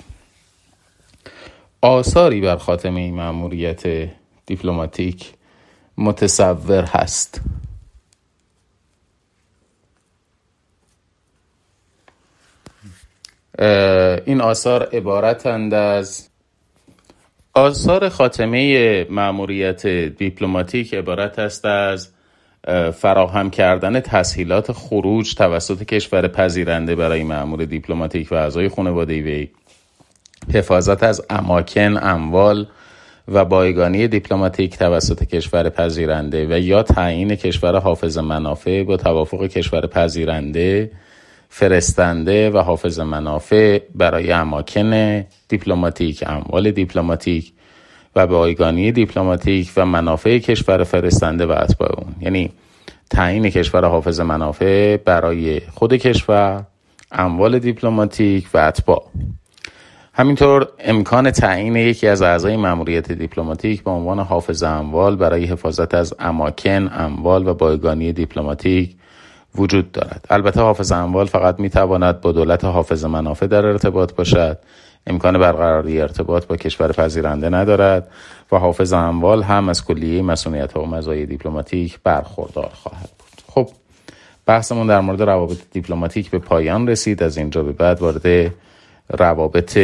آثاری 1.81 2.41
بر 2.41 2.57
خاتمه 2.57 3.01
این 3.01 3.15
مأموریت 3.15 4.09
دیپلماتیک 4.45 5.33
متصور 5.97 6.83
هست. 6.83 7.41
این 14.25 14.41
آثار 14.41 14.89
عبارتند 14.93 15.73
از 15.73 16.29
آثار 17.53 18.09
خاتمه 18.09 19.03
مأموریت 19.09 19.87
دیپلماتیک 19.87 20.93
عبارت 20.93 21.39
است 21.39 21.65
از 21.65 22.09
فراهم 22.93 23.49
کردن 23.49 23.99
تسهیلات 23.99 24.71
خروج 24.71 25.35
توسط 25.35 25.83
کشور 25.83 26.27
پذیرنده 26.27 26.95
برای 26.95 27.23
مأمور 27.23 27.65
دیپلماتیک 27.65 28.31
و 28.31 28.35
اعضای 28.35 28.69
خانواده 28.69 29.21
وی 29.21 29.49
حفاظت 30.53 31.03
از 31.03 31.21
اماکن 31.29 31.97
اموال 31.97 32.67
و 33.27 33.45
بایگانی 33.45 34.07
دیپلماتیک 34.07 34.77
توسط 34.77 35.23
کشور 35.23 35.69
پذیرنده 35.69 36.47
و 36.55 36.59
یا 36.59 36.83
تعیین 36.83 37.35
کشور 37.35 37.79
حافظ 37.79 38.17
منافع 38.17 38.83
با 38.83 38.97
توافق 38.97 39.47
کشور 39.47 39.87
پذیرنده 39.87 40.91
فرستنده 41.49 42.49
و 42.49 42.57
حافظ 42.57 42.99
منافع 42.99 43.81
برای 43.95 44.31
اماکن 44.31 45.23
دیپلماتیک 45.47 46.23
اموال 46.27 46.71
دیپلماتیک 46.71 47.53
و 48.15 48.27
بایگانی 48.27 48.91
دیپلماتیک 48.91 49.71
و 49.77 49.85
منافع 49.85 50.37
کشور 50.37 50.83
فرستنده 50.83 51.45
و 51.45 51.51
اتباع 51.51 51.91
اون. 51.97 52.15
یعنی 52.21 52.51
تعیین 53.09 53.49
کشور 53.49 53.85
حافظ 53.85 54.19
منافع 54.19 54.97
برای 54.97 55.59
خود 55.59 55.93
کشور 55.93 56.63
اموال 57.11 57.59
دیپلماتیک 57.59 58.47
و 58.53 58.57
اتباع. 58.57 59.03
همینطور 60.13 60.67
امکان 60.79 61.31
تعیین 61.31 61.75
یکی 61.75 62.07
از 62.07 62.21
اعضای 62.21 62.57
مأموریت 62.57 63.11
دیپلماتیک 63.11 63.83
به 63.83 63.91
عنوان 63.91 64.19
حافظ 64.19 64.63
اموال 64.63 65.15
برای 65.15 65.45
حفاظت 65.45 65.93
از 65.93 66.13
اماکن 66.19 66.89
اموال 66.93 67.47
و 67.47 67.53
بایگانی 67.53 68.13
دیپلماتیک 68.13 68.95
وجود 69.55 69.91
دارد. 69.91 70.25
البته 70.29 70.61
حافظ 70.61 70.91
اموال 70.91 71.25
فقط 71.25 71.59
می 71.59 71.69
تواند 71.69 72.21
با 72.21 72.31
دولت 72.31 72.65
حافظ 72.65 73.05
منافع 73.05 73.47
در 73.47 73.65
ارتباط 73.65 74.13
باشد. 74.13 74.57
امکان 75.07 75.37
برقراری 75.37 76.01
ارتباط 76.01 76.45
با 76.45 76.57
کشور 76.57 76.91
پذیرنده 76.91 77.49
ندارد 77.49 78.07
و 78.51 78.57
حافظ 78.57 78.93
اموال 78.93 79.43
هم 79.43 79.69
از 79.69 79.85
کلیه 79.85 80.21
مسئولیت 80.21 80.77
و 80.77 80.85
مزایای 80.85 81.25
دیپلماتیک 81.25 81.99
برخوردار 82.03 82.71
خواهد 82.73 83.09
بود. 83.19 83.41
خب 83.47 83.69
بحثمون 84.45 84.87
در 84.87 85.01
مورد 85.01 85.21
روابط 85.21 85.57
دیپلماتیک 85.71 86.29
به 86.29 86.39
پایان 86.39 86.87
رسید. 86.87 87.23
از 87.23 87.37
اینجا 87.37 87.63
به 87.63 87.71
بعد 87.71 88.01
وارد 88.01 88.53
روابط 89.09 89.79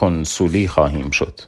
کنسولی 0.00 0.68
خواهیم 0.68 1.10
شد. 1.10 1.40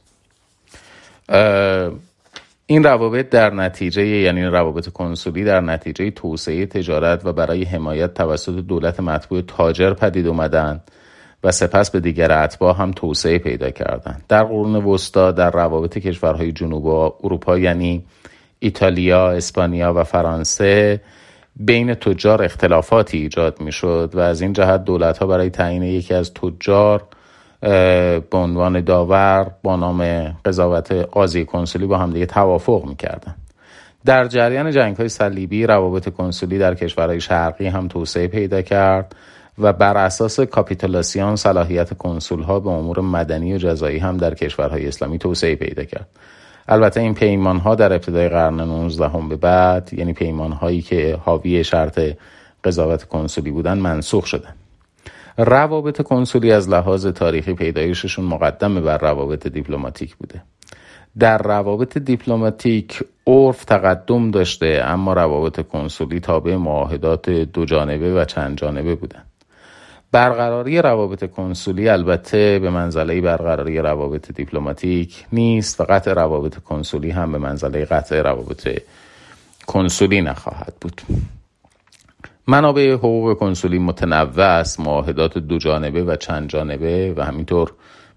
این 2.65 2.83
روابط 2.83 3.29
در 3.29 3.53
نتیجه 3.53 4.05
یعنی 4.05 4.43
روابط 4.45 4.89
کنسولی 4.89 5.43
در 5.43 5.61
نتیجه 5.61 6.11
توسعه 6.11 6.65
تجارت 6.65 7.25
و 7.25 7.33
برای 7.33 7.63
حمایت 7.63 8.13
توسط 8.13 8.53
دولت 8.55 8.99
مطبوع 8.99 9.41
تاجر 9.41 9.93
پدید 9.93 10.27
اومدن. 10.27 10.81
و 11.43 11.51
سپس 11.51 11.91
به 11.91 11.99
دیگر 11.99 12.31
اتباع 12.31 12.75
هم 12.75 12.91
توسعه 12.91 13.37
پیدا 13.39 13.69
کردند 13.69 14.23
در 14.29 14.43
قرون 14.43 14.75
وسطا 14.75 15.31
در 15.31 15.51
روابط 15.51 15.97
کشورهای 15.97 16.51
جنوب 16.51 16.87
اروپا 17.23 17.57
یعنی 17.57 18.05
ایتالیا، 18.59 19.31
اسپانیا 19.31 19.93
و 19.93 20.03
فرانسه 20.03 21.01
بین 21.55 21.93
تجار 21.93 22.43
اختلافاتی 22.43 23.17
ایجاد 23.17 23.61
می 23.61 23.71
شد 23.71 24.11
و 24.13 24.19
از 24.19 24.41
این 24.41 24.53
جهت 24.53 24.83
دولت 24.83 25.17
ها 25.17 25.27
برای 25.27 25.49
تعیین 25.49 25.83
یکی 25.83 26.13
از 26.13 26.33
تجار 26.33 27.03
به 27.61 28.37
عنوان 28.37 28.81
داور 28.81 29.51
با 29.63 29.75
نام 29.75 30.23
قضاوت 30.45 30.91
قاضی 30.91 31.45
کنسولی 31.45 31.85
با 31.85 31.97
همدیگه 31.97 32.25
توافق 32.25 32.85
می‌کردن. 32.85 33.35
در 34.05 34.27
جریان 34.27 34.71
جنگ 34.71 34.97
های 34.97 35.09
صلیبی 35.09 35.65
روابط 35.65 36.09
کنسولی 36.09 36.57
در 36.57 36.75
کشورهای 36.75 37.21
شرقی 37.21 37.67
هم 37.67 37.87
توسعه 37.87 38.27
پیدا 38.27 38.61
کرد. 38.61 39.15
و 39.57 39.73
بر 39.73 39.97
اساس 39.97 40.39
کاپیتولاسیون 40.39 41.35
صلاحیت 41.35 41.97
کنسول 41.97 42.41
ها 42.41 42.59
به 42.59 42.69
امور 42.69 42.99
مدنی 42.99 43.53
و 43.53 43.57
جزایی 43.57 43.97
هم 43.97 44.17
در 44.17 44.33
کشورهای 44.33 44.87
اسلامی 44.87 45.17
توسعه 45.17 45.55
پیدا 45.55 45.83
کرد. 45.83 46.07
البته 46.67 46.99
این 46.99 47.13
پیمان 47.13 47.57
ها 47.57 47.75
در 47.75 47.93
ابتدای 47.93 48.29
قرن 48.29 48.61
19 48.61 49.07
هم 49.07 49.29
به 49.29 49.35
بعد 49.35 49.93
یعنی 49.93 50.13
پیمان 50.13 50.51
هایی 50.51 50.81
که 50.81 51.19
حاوی 51.25 51.63
شرط 51.63 51.99
قضاوت 52.63 53.03
کنسولی 53.03 53.51
بودن 53.51 53.77
منسوخ 53.77 54.25
شدن. 54.25 54.53
روابط 55.37 56.01
کنسولی 56.01 56.51
از 56.51 56.69
لحاظ 56.69 57.07
تاریخی 57.07 57.53
پیدایششون 57.53 58.25
مقدم 58.25 58.81
بر 58.81 58.97
روابط 58.97 59.47
دیپلماتیک 59.47 60.15
بوده. 60.15 60.41
در 61.19 61.37
روابط 61.37 61.97
دیپلماتیک 61.97 63.03
عرف 63.27 63.65
تقدم 63.65 64.31
داشته 64.31 64.81
اما 64.85 65.13
روابط 65.13 65.67
کنسولی 65.67 66.19
تابع 66.19 66.55
معاهدات 66.55 67.29
دو 67.29 67.65
جانبه 67.65 68.13
و 68.13 68.25
چند 68.25 68.57
جانبه 68.57 68.95
بودن. 68.95 69.23
برقراری 70.11 70.81
روابط 70.81 71.31
کنسولی 71.31 71.89
البته 71.89 72.59
به 72.59 72.69
منزله 72.69 73.21
برقراری 73.21 73.77
روابط 73.77 74.31
دیپلماتیک 74.31 75.25
نیست 75.31 75.81
و 75.81 75.83
قطع 75.83 76.13
روابط 76.13 76.57
کنسولی 76.57 77.11
هم 77.11 77.31
به 77.31 77.37
منزله 77.37 77.85
قطع 77.85 78.21
روابط 78.21 78.81
کنسولی 79.67 80.21
نخواهد 80.21 80.73
بود. 80.81 81.01
منابع 82.47 82.93
حقوق 82.93 83.37
کنسولی 83.37 83.79
متنوع 83.79 84.45
است 84.45 84.79
معاهدات 84.79 85.37
دو 85.37 85.57
جانبه 85.57 86.03
و 86.03 86.15
چند 86.15 86.49
جانبه 86.49 87.13
و 87.17 87.25
همینطور 87.25 87.73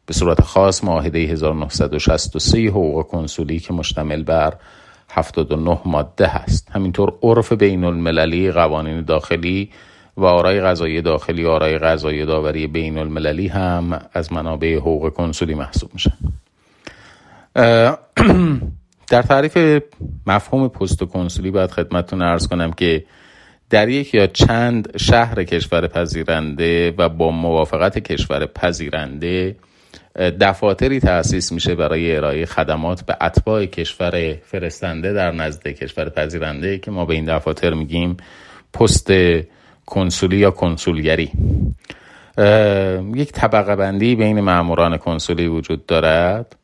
به 0.07 0.15
صورت 0.15 0.41
خاص 0.41 0.85
معاهده 0.85 1.19
1963 1.19 2.59
حقوق 2.59 3.07
کنسولی 3.07 3.59
که 3.59 3.73
مشتمل 3.73 4.23
بر 4.23 4.55
79 5.11 5.81
ماده 5.85 6.27
هست. 6.27 6.71
همینطور 6.71 7.13
عرف 7.23 7.53
بین 7.53 7.85
المللی 7.85 8.51
قوانین 8.51 9.03
داخلی 9.03 9.71
و 10.17 10.25
آرای 10.25 10.61
غذایی 10.61 11.03
داخلی 11.03 11.45
و 11.45 11.49
آرای 11.49 11.79
غذایی 11.79 12.27
داوری 12.27 12.67
بین 12.67 12.99
المللی 12.99 13.49
هم 13.49 14.01
از 14.13 14.33
منابع 14.33 14.77
حقوق 14.77 15.13
کنسولی 15.13 15.55
محسوب 15.55 15.91
میشن. 15.95 16.17
در 19.11 19.23
تعریف 19.23 19.83
مفهوم 20.27 20.69
پست 20.69 21.05
کنسولی 21.05 21.51
باید 21.51 21.71
خدمتتون 21.71 22.23
ارز 22.23 22.49
کنم 22.49 22.73
که 22.73 23.05
در 23.71 23.89
یک 23.89 24.15
یا 24.15 24.27
چند 24.27 24.99
شهر 24.99 25.45
کشور 25.45 25.87
پذیرنده 25.87 26.95
و 26.99 27.09
با 27.09 27.31
موافقت 27.31 27.99
کشور 27.99 28.47
پذیرنده 28.47 29.57
دفاتری 30.41 31.01
تأسیس 31.01 31.53
میشه 31.53 31.75
برای 31.75 32.17
ارائه 32.17 32.47
خدمات 32.47 33.03
به 33.03 33.17
اتباع 33.21 33.67
کشور 33.67 34.35
فرستنده 34.43 35.13
در 35.13 35.33
نزد 35.33 35.69
کشور 35.69 36.09
پذیرنده 36.09 36.79
که 36.79 36.91
ما 36.91 37.05
به 37.05 37.15
این 37.15 37.37
دفاتر 37.37 37.75
میگیم 37.75 38.17
پست 38.73 39.13
کنسولی 39.87 40.37
یا 40.37 40.51
کنسولگری. 40.51 41.31
یک 43.15 43.33
طبقه 43.33 43.77
بندی 43.77 44.15
بین 44.15 44.41
ماموران 44.41 44.97
کنسولی 44.97 45.47
وجود 45.47 45.87
دارد 45.87 46.57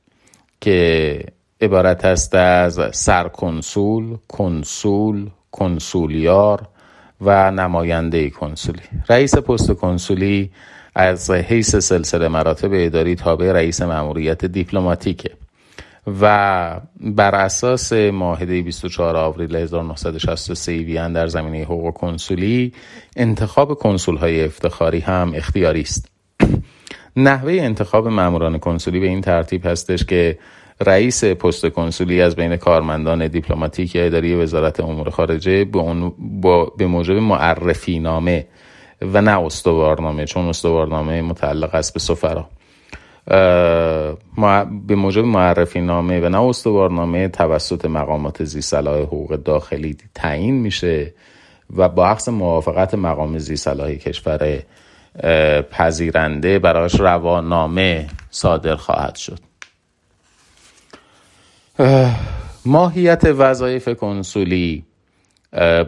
که 0.61 1.25
عبارت 1.61 2.05
است 2.05 2.35
از 2.35 2.81
سرکنسول، 2.93 4.17
کنسول، 4.29 5.31
کنسولیار 5.53 6.67
و 7.21 7.51
نماینده 7.51 8.31
کنسولی. 8.31 8.83
رئیس 9.09 9.37
پست 9.37 9.73
کنسولی 9.73 10.51
از 10.95 11.31
حیث 11.31 11.77
سلسله 11.77 12.29
مراتب 12.29 12.71
اداری 12.73 13.15
تابع 13.15 13.53
رئیس 13.53 13.83
مأموریت 13.83 14.45
دیپلماتیکه. 14.45 15.31
و 16.07 16.81
بر 17.01 17.35
اساس 17.35 17.93
معاهده 17.93 18.63
24 18.63 19.17
آوریل 19.17 19.57
1963 19.57 20.73
وین 20.73 21.13
در 21.13 21.27
زمینه 21.27 21.65
حقوق 21.65 21.95
کنسولی 21.95 22.73
انتخاب 23.17 23.75
کنسول 23.75 24.17
های 24.17 24.45
افتخاری 24.45 25.01
هم 25.01 25.33
اختیاری 25.35 25.81
است. 25.81 26.09
نحوه 27.17 27.53
انتخاب 27.53 28.09
ماموران 28.09 28.59
کنسولی 28.59 29.01
به 29.01 29.07
این 29.07 29.21
ترتیب 29.21 29.67
هستش 29.67 30.05
که 30.05 30.39
رئیس 30.81 31.25
پست 31.25 31.67
کنسولی 31.67 32.23
از 32.23 32.37
بین 32.37 32.57
کارمندان 32.57 33.27
دیپلماتیک 33.27 33.95
یا 33.95 34.05
اداری 34.05 34.35
وزارت 34.35 34.81
امور 34.81 35.11
خارجه 35.11 35.65
به, 35.65 35.79
اون 35.79 36.13
با 36.19 36.65
به 36.65 36.87
موجب 36.87 37.15
معرفی 37.15 37.99
نامه 37.99 38.47
و 39.03 39.21
نه 39.23 39.41
استوارنامه 39.41 40.25
چون 40.25 40.49
استوارنامه 40.49 41.23
متعلق 41.23 41.75
است 41.75 41.95
به 41.95 42.01
سفرا. 42.01 42.49
به 43.27 44.95
موجب 44.97 45.25
معرفی 45.25 45.81
نامه 45.81 46.21
و 46.21 46.29
نه 46.29 46.41
استوارنامه 46.41 47.29
توسط 47.29 47.85
مقامات 47.85 48.45
زی 48.45 48.61
صلاح 48.61 49.03
حقوق 49.03 49.37
داخلی 49.37 49.97
تعیین 50.15 50.55
میشه 50.55 51.15
و 51.77 51.89
با 51.89 52.07
عقص 52.07 52.29
موافقت 52.29 52.95
مقام 52.95 53.39
زی 53.39 53.57
صلاح 53.57 53.93
کشور 53.93 54.63
پذیرنده 55.71 56.59
برایش 56.59 57.01
روانامه 57.01 58.07
صادر 58.31 58.77
خواهد 58.77 59.17
شد. 59.17 59.39
ماهیت 62.67 63.25
وظایف 63.25 63.89
کنسولی 63.89 64.85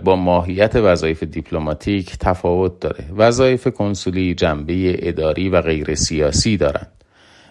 با 0.04 0.16
ماهیت 0.16 0.76
وظایف 0.76 1.22
دیپلماتیک 1.22 2.18
تفاوت 2.18 2.80
داره. 2.80 3.04
وظایف 3.16 3.68
کنسولی 3.68 4.34
جنبه 4.34 5.08
اداری 5.08 5.48
و 5.48 5.60
غیر 5.60 5.94
سیاسی 5.94 6.56
دارند. 6.56 7.01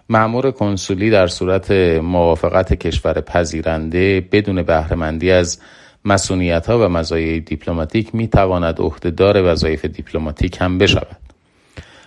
معمور 0.09 0.51
کنسولی 0.51 1.09
در 1.09 1.27
صورت 1.27 1.71
موافقت 2.01 2.73
کشور 2.73 3.21
پذیرنده 3.21 4.27
بدون 4.31 4.63
بهرهمندی 4.63 5.31
از 5.31 5.59
مصونیت 6.05 6.67
ها 6.67 6.85
و 6.85 6.89
مزایای 6.89 7.39
دیپلماتیک 7.39 8.15
می 8.15 8.27
تواند 8.27 8.79
عهدهدار 8.79 9.51
وظایف 9.51 9.85
دیپلماتیک 9.85 10.57
هم 10.61 10.77
بشود. 10.77 11.17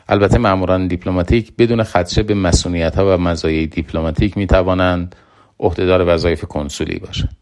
البته 0.08 0.38
ماموران 0.38 0.86
دیپلماتیک 0.86 1.52
بدون 1.58 1.82
خدشه 1.82 2.22
به 2.22 2.34
مصونیت 2.34 2.96
ها 2.96 3.14
و 3.14 3.20
مزایای 3.20 3.66
دیپلماتیک 3.66 4.37
می 4.37 4.46
توانند 4.46 5.16
عهدهدار 5.61 6.14
وظایف 6.14 6.44
کنسولی 6.44 6.98
باشند. 6.98 7.37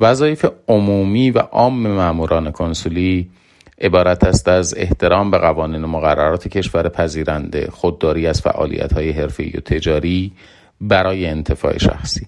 وظایف 0.00 0.46
عمومی 0.68 1.30
و 1.30 1.38
عام 1.38 1.86
ماموران 1.86 2.52
کنسولی 2.52 3.30
عبارت 3.80 4.24
است 4.24 4.48
از 4.48 4.74
احترام 4.76 5.30
به 5.30 5.38
قوانین 5.38 5.84
و 5.84 5.86
مقررات 5.86 6.48
کشور 6.48 6.88
پذیرنده 6.88 7.68
خودداری 7.70 8.26
از 8.26 8.40
فعالیت 8.40 8.92
های 8.92 9.10
حرفه‌ای 9.10 9.52
و 9.56 9.60
تجاری 9.60 10.32
برای 10.80 11.26
انتفاع 11.26 11.78
شخصی. 11.78 12.26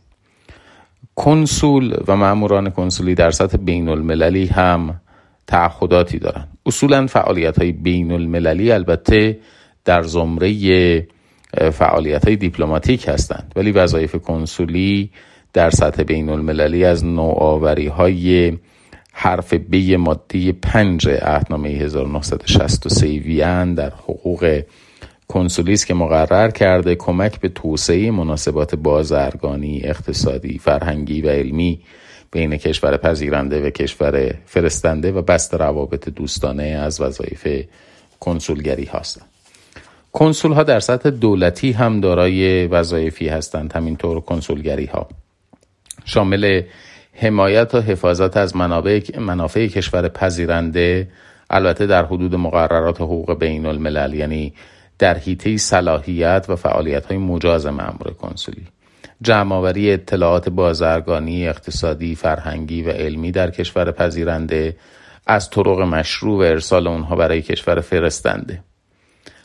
کنسول 1.14 1.96
و 2.06 2.16
ماموران 2.16 2.70
کنسولی 2.70 3.14
در 3.14 3.30
سطح 3.30 3.56
بین 3.56 3.88
المللی 3.88 4.46
هم 4.46 5.00
تعهداتی 5.46 6.18
دارند. 6.18 6.48
اصولا 6.66 7.06
فعالیت 7.06 7.58
های 7.58 7.72
بین 7.72 8.12
المللی 8.12 8.72
البته 8.72 9.38
در 9.84 10.02
زمره 10.02 11.06
فعالیت 11.72 12.24
های 12.24 12.36
دیپلماتیک 12.36 13.08
هستند 13.08 13.52
ولی 13.56 13.72
وظایف 13.72 14.16
کنسولی 14.16 15.10
در 15.52 15.70
سطح 15.70 16.02
بین 16.02 16.28
المللی 16.28 16.84
از 16.84 17.04
نوآوری 17.04 17.86
های 17.86 18.52
حرف 19.22 19.54
ب 19.54 19.74
ماده 19.98 20.52
5 20.52 21.09
عهدنامه 21.09 21.68
1963 21.68 23.06
وین 23.06 23.74
در 23.74 23.90
حقوق 23.90 24.62
کنسولیست 25.28 25.87
که 25.87 25.94
مقرر 25.94 26.50
کرده 26.50 26.94
کمک 26.94 27.40
به 27.40 27.48
توسعه 27.48 28.11
مناسبات 28.11 28.74
بازرگانی، 28.74 29.80
اقتصادی، 29.85 30.59
فرهنگی 30.59 31.20
و 31.22 31.28
علمی 31.28 31.80
بین 32.33 32.56
کشور 32.56 32.96
پذیرنده 32.96 33.66
و 33.66 33.70
کشور 33.70 34.35
فرستنده 34.46 35.12
و 35.12 35.22
بست 35.22 35.54
روابط 35.54 36.09
دوستانه 36.09 36.62
از 36.62 37.00
وظایف 37.00 37.64
کنسولگری 38.20 38.85
هستند. 38.85 39.26
کنسول 40.12 40.52
ها 40.52 40.62
در 40.62 40.80
سطح 40.80 41.11
دولتی 41.11 41.72
هم 41.72 42.00
دارای 42.00 42.66
وظایفی 42.66 43.28
هستند 43.28 43.72
همینطور 43.72 44.20
کنسولگری 44.20 44.87
ها 44.87 45.09
شامل 46.04 46.62
حمایت 47.20 47.74
و 47.74 47.80
حفاظت 47.80 48.37
از 48.37 48.56
منابع 48.56 49.00
منافع 49.18 49.66
کشور 49.66 50.09
پذیرنده 50.09 51.09
البته 51.50 51.87
در 51.87 52.04
حدود 52.04 52.35
مقررات 52.35 53.00
حقوق 53.00 53.38
بین 53.38 53.66
الملل 53.66 54.14
یعنی 54.14 54.54
در 54.98 55.18
حیطه 55.18 55.56
صلاحیت 55.56 56.46
و 56.48 56.56
فعالیت 56.56 57.06
های 57.06 57.18
مجاز 57.18 57.66
مأمور 57.66 58.12
کنسولی. 58.20 58.66
جمعآوری 59.22 59.92
اطلاعات 59.92 60.48
بازرگانی 60.48 61.48
اقتصادی 61.48 62.14
فرهنگی 62.14 62.83
و 62.83 62.90
علمی 62.90 63.33
در 63.33 63.50
کشور 63.50 63.92
پذیرنده 63.92 64.76
از 65.26 65.50
طرق 65.50 65.80
مشروع 65.80 66.38
و 66.38 66.40
ارسال 66.40 66.87
اونها 66.87 67.16
برای 67.16 67.42
کشور 67.42 67.80
فرستنده. 67.80 68.62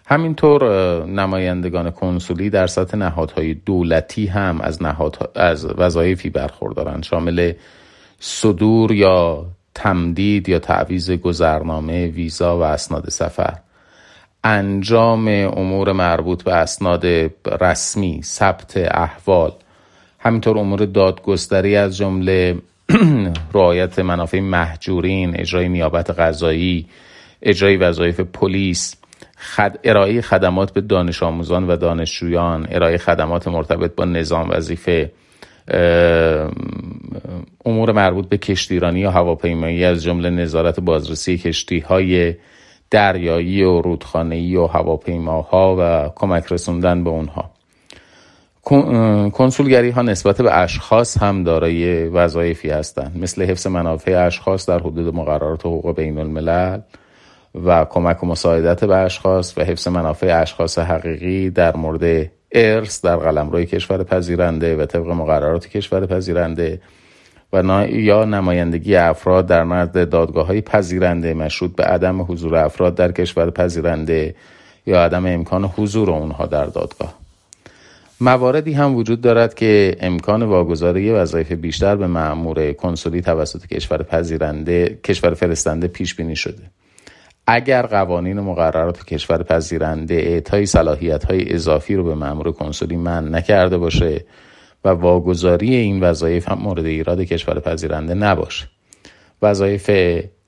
همینطور 0.08 0.64
نمایندگان 1.06 1.92
کنسولی 1.92 2.50
در 2.50 2.68
سطح 2.68 2.98
نهادهای 2.98 3.54
دولتی 3.54 4.28
هم 4.28 4.62
از, 4.62 4.84
نهاد 4.84 5.32
از 5.36 5.66
وظایفی 5.66 6.30
برخوردارند. 6.30 7.04
شامل 7.04 7.54
صدور 8.20 8.92
یا 8.92 9.46
تمدید 9.74 10.50
یا 10.50 10.60
تعویز 10.60 11.12
گذرنامه 11.12 12.08
ویزا 12.08 12.58
و 12.58 12.62
اسناد 12.62 13.10
سفر. 13.10 13.58
انجام 14.44 15.28
امور 15.28 15.92
مربوط 15.92 16.44
به 16.44 16.54
اسناد 16.54 17.06
رسمی 17.62 18.22
ثبت 18.24 18.78
احوال. 18.78 19.52
همینطور 20.20 20.58
امور 20.58 20.86
دادگستری 20.86 21.76
از 21.76 21.98
جمله 21.98 22.58
رعایت 23.54 24.00
منافع 24.00 24.40
محجورین 24.40 25.40
اجرای 25.40 25.70
نیابت 25.70 26.20
غذایی 26.20 26.88
اجرای 27.42 27.78
وظایف 27.78 28.20
پلیس. 28.20 28.96
خد... 29.46 29.80
ارائه 29.84 30.22
خدمات 30.22 30.74
به 30.74 30.82
دانش 30.82 31.24
آموزان 31.24 31.68
و 31.68 31.76
دانشجویان 31.76 32.68
ارائه 32.72 32.98
خدمات 32.98 33.48
مرتبط 33.48 33.96
با 33.96 34.06
نظام 34.06 34.50
وظیفه 34.50 35.12
امور 37.66 37.92
مربوط 37.92 38.30
به 38.30 38.38
کشتیرانی 38.38 39.06
و 39.06 39.10
هواپیمایی 39.10 39.84
از 39.84 40.04
جمله 40.04 40.30
نظارت 40.30 40.80
بازرسی 40.80 41.38
کشتی 41.38 41.80
های 41.80 42.36
دریایی 42.92 43.64
و 43.64 43.82
رودخانه‌ای 43.82 44.56
و 44.56 44.66
هواپیماها 44.66 45.76
و 45.80 46.10
کمک 46.16 46.52
رسوندن 46.52 47.04
به 47.04 47.10
اونها. 47.10 47.52
کنسولگری 49.30 49.90
ها 49.90 50.02
نسبت 50.02 50.42
به 50.42 50.58
اشخاص 50.58 51.18
هم 51.18 51.44
دارای 51.44 52.08
وظایفی 52.08 52.70
هستند. 52.70 53.18
مثل 53.22 53.44
حفظ 53.44 53.68
منافع 53.68 54.26
اشخاص 54.26 54.70
در 54.70 54.80
حدود 54.80 55.16
مقررات 55.16 55.66
حقوق 55.66 55.96
بین 55.96 56.18
الملل 56.18 56.80
و 57.64 57.86
کمک 57.86 58.24
و 58.24 58.28
مساعدت 58.28 58.86
به 58.86 58.96
اشخاص 58.96 59.58
و 59.58 59.62
حفظ 59.62 59.88
منافع 59.88 60.42
اشخاص 60.42 60.80
حقیقی 60.80 61.50
در 61.50 61.76
مورد 61.76 62.32
ارث 62.52 63.02
در 63.02 63.16
قلمروی 63.16 63.66
کشور 63.66 64.04
پذیرنده 64.04 64.76
و 64.76 64.86
طبق 64.86 65.08
مقررات 65.08 65.68
کشور 65.68 66.06
پذیرنده 66.06 66.82
و 67.54 67.88
یا 67.90 68.26
نمایندگی 68.26 68.96
افراد 68.96 69.48
در 69.48 69.64
نزد 69.64 70.10
دادگاه 70.10 70.48
های 70.48 70.62
پذیرنده 70.62 71.34
مشروط 71.34 71.76
به 71.76 71.84
عدم 71.84 72.22
حضور 72.22 72.56
افراد 72.56 72.96
در 72.96 73.12
کشور 73.12 73.50
پذیرنده 73.50 74.36
یا 74.86 75.06
عدم 75.06 75.26
امکان 75.26 75.66
حضور 75.66 76.12
اونها 76.12 76.46
در 76.46 76.66
دادگاه. 76.66 77.14
مواردی 78.22 78.74
هم 78.74 78.96
وجود 78.96 79.22
دارد 79.22 79.54
که 79.54 79.96
امکان 80.00 80.44
واگذاری 80.44 81.12
وظایف 81.12 81.52
بیشتر 81.52 81.96
به 81.96 82.08
معمور 82.08 82.74
کنسولی 82.74 83.22
توسط 83.22 83.66
کشور 83.66 84.04
پذیرنده 84.04 85.00
کشور 85.04 85.34
فرستنده 85.34 85.88
پیش 85.88 86.16
بینی 86.16 86.36
شده. 86.36 86.64
اگر 87.48 87.82
قوانین 87.82 88.40
و 88.40 88.44
مقررات 88.44 89.06
کشور 89.06 89.44
پذیرنده 89.44 90.14
اعطای 90.14 90.66
صلاحیت 90.66 91.26
های 91.26 91.54
اضافی 91.54 91.96
رو 91.96 92.04
به 92.04 92.16
مأمور 92.16 92.52
کنسولی 92.52 92.96
من 92.96 93.36
نکرده 93.36 93.78
باشه 93.78 94.26
و 94.86 94.90
واگذاری 94.90 95.76
این 95.76 96.00
وظایف 96.04 96.50
هم 96.50 96.58
مورد 96.60 96.86
ایراد 96.86 97.22
کشور 97.22 97.60
پذیرنده 97.60 98.14
نباشه. 98.14 98.66
وظایف 99.42 99.92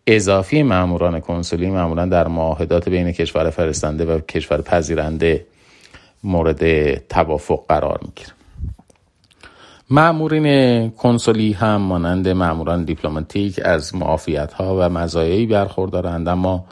اضافی 0.08 0.64
ماموران 0.64 1.20
کنسولی 1.20 1.70
معمولا 1.70 2.06
در 2.06 2.28
معاهدات 2.28 2.90
بین 2.90 3.12
کشور 3.12 3.50
فرستنده 3.50 4.06
و 4.06 4.20
کشور 4.20 4.62
پذیرنده 4.62 5.46
مورد 6.24 6.94
توافق 7.08 7.66
قرار 7.68 8.00
می‌گیره. 8.02 8.30
معمورین 9.90 10.90
کنسولی 10.90 11.54
هم 11.54 11.76
مانند 11.76 12.28
معموران 12.28 12.84
دیپلماتیک 12.84 13.60
از 13.66 13.96
معافیت 13.96 14.54
ها 14.54 14.78
و 14.80 14.90
مزایایی 14.90 15.46
برخوردارند 15.46 16.28
اما 16.28 16.66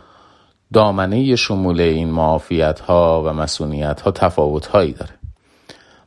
دامنه 0.75 1.35
شمول 1.35 1.81
این 1.81 2.09
معافیت 2.09 2.79
ها 2.79 3.23
و 3.25 3.33
مسئولیت 3.33 4.01
ها 4.01 4.11
تفاوت 4.11 4.65
هایی 4.65 4.91
داره. 4.91 5.11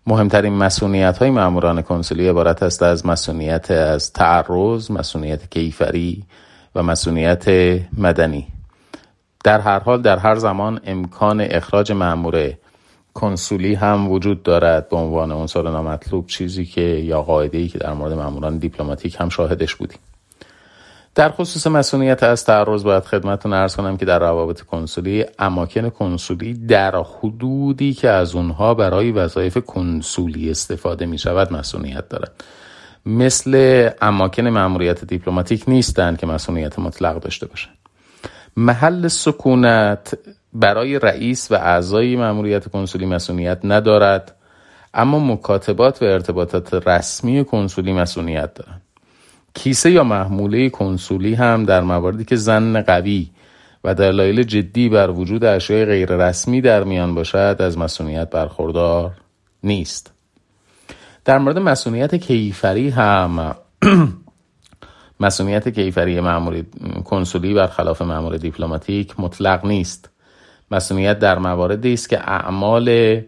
مهمترین 0.06 0.52
مصونیت 0.52 1.18
های 1.18 1.30
مأموران 1.30 1.82
کنسولی 1.82 2.28
عبارت 2.28 2.62
است 2.62 2.82
از 2.82 3.06
مصونیت 3.06 3.70
از 3.70 4.12
تعرض، 4.12 4.90
مصونیت 4.90 5.50
کیفری 5.50 6.24
و 6.74 6.82
مصونیت 6.82 7.48
مدنی. 7.98 8.46
در 9.44 9.60
هر 9.60 9.78
حال 9.78 10.02
در 10.02 10.18
هر 10.18 10.34
زمان 10.34 10.80
امکان 10.84 11.40
اخراج 11.40 11.92
مأمور 11.92 12.52
کنسولی 13.14 13.74
هم 13.74 14.10
وجود 14.10 14.42
دارد. 14.42 14.88
به 14.88 14.96
عنوان 14.96 15.32
عنصر 15.32 15.62
نامطلوب 15.62 16.26
چیزی 16.26 16.64
که 16.64 16.80
یا 16.80 17.22
قاعده 17.22 17.58
ای 17.58 17.68
که 17.68 17.78
در 17.78 17.92
مورد 17.92 18.12
ماموران 18.12 18.58
دیپلماتیک 18.58 19.16
هم 19.20 19.28
شاهدش 19.28 19.74
بودیم. 19.74 19.98
در 21.14 21.28
خصوص 21.28 21.66
مصونیت 21.66 22.22
از 22.22 22.44
تعرض 22.44 22.84
باید 22.84 23.04
خدمتتون 23.04 23.52
عرض 23.52 23.76
کنم 23.76 23.96
که 23.96 24.04
در 24.04 24.18
روابط 24.18 24.60
کنسولی 24.60 25.24
اماکن 25.38 25.90
کنسولی 25.90 26.54
در 26.54 26.96
حدودی 26.96 27.94
که 27.94 28.08
از 28.08 28.34
اونها 28.34 28.74
برای 28.74 29.12
وظایف 29.12 29.58
کنسولی 29.58 30.50
استفاده 30.50 31.06
می 31.06 31.18
شود 31.18 31.52
مصونیت 31.52 32.08
دارد. 32.08 32.44
مثل 33.06 33.90
اماکن 34.02 34.46
مأموریت 34.46 35.04
دیپلماتیک 35.04 35.64
نیستند 35.68 36.18
که 36.18 36.26
مسئولیت 36.26 36.78
مطلق 36.78 37.20
داشته 37.20 37.46
باشند. 37.46 37.78
محل 38.56 39.08
سکونت 39.08 40.18
برای 40.52 40.98
رئیس 40.98 41.52
و 41.52 41.54
اعضای 41.54 42.16
مأموریت 42.16 42.68
کنسولی 42.68 43.06
مسئولیت 43.06 43.58
ندارد 43.64 44.34
اما 44.94 45.18
مکاتبات 45.18 46.02
و 46.02 46.04
ارتباطات 46.04 46.88
رسمی 46.88 47.44
کنسولی 47.44 47.92
مسئولیت 47.92 48.54
دارند. 48.54 48.82
کیسه 49.58 49.90
یا 49.90 50.04
محموله 50.04 50.70
کنسولی 50.70 51.34
هم 51.34 51.64
در 51.64 51.80
مواردی 51.80 52.24
که 52.24 52.36
زن 52.36 52.82
قوی 52.82 53.30
و 53.84 53.94
دلایل 53.94 54.42
جدی 54.42 54.88
بر 54.88 55.10
وجود 55.10 55.44
اشیاء 55.44 55.84
غیر 55.84 56.16
رسمی 56.16 56.60
در 56.60 56.84
میان 56.84 57.14
باشد 57.14 57.56
از 57.60 57.78
مسئولیت 57.78 58.30
برخوردار 58.30 59.10
نیست. 59.64 60.12
در 61.24 61.38
مورد 61.38 61.58
مصونیت 61.58 62.14
کیفری 62.14 62.88
هم 62.88 63.54
مصونیت 65.20 65.68
کیفری 65.68 66.20
مأمور 66.20 66.64
کنسولی 67.04 67.54
برخلاف 67.54 68.02
مامور 68.02 68.36
دیپلماتیک 68.36 69.20
مطلق 69.20 69.66
نیست. 69.66 70.10
مصونیت 70.70 71.18
در 71.18 71.38
مواردی 71.38 71.92
است 71.92 72.08
که 72.08 72.30
اعمال 72.30 73.20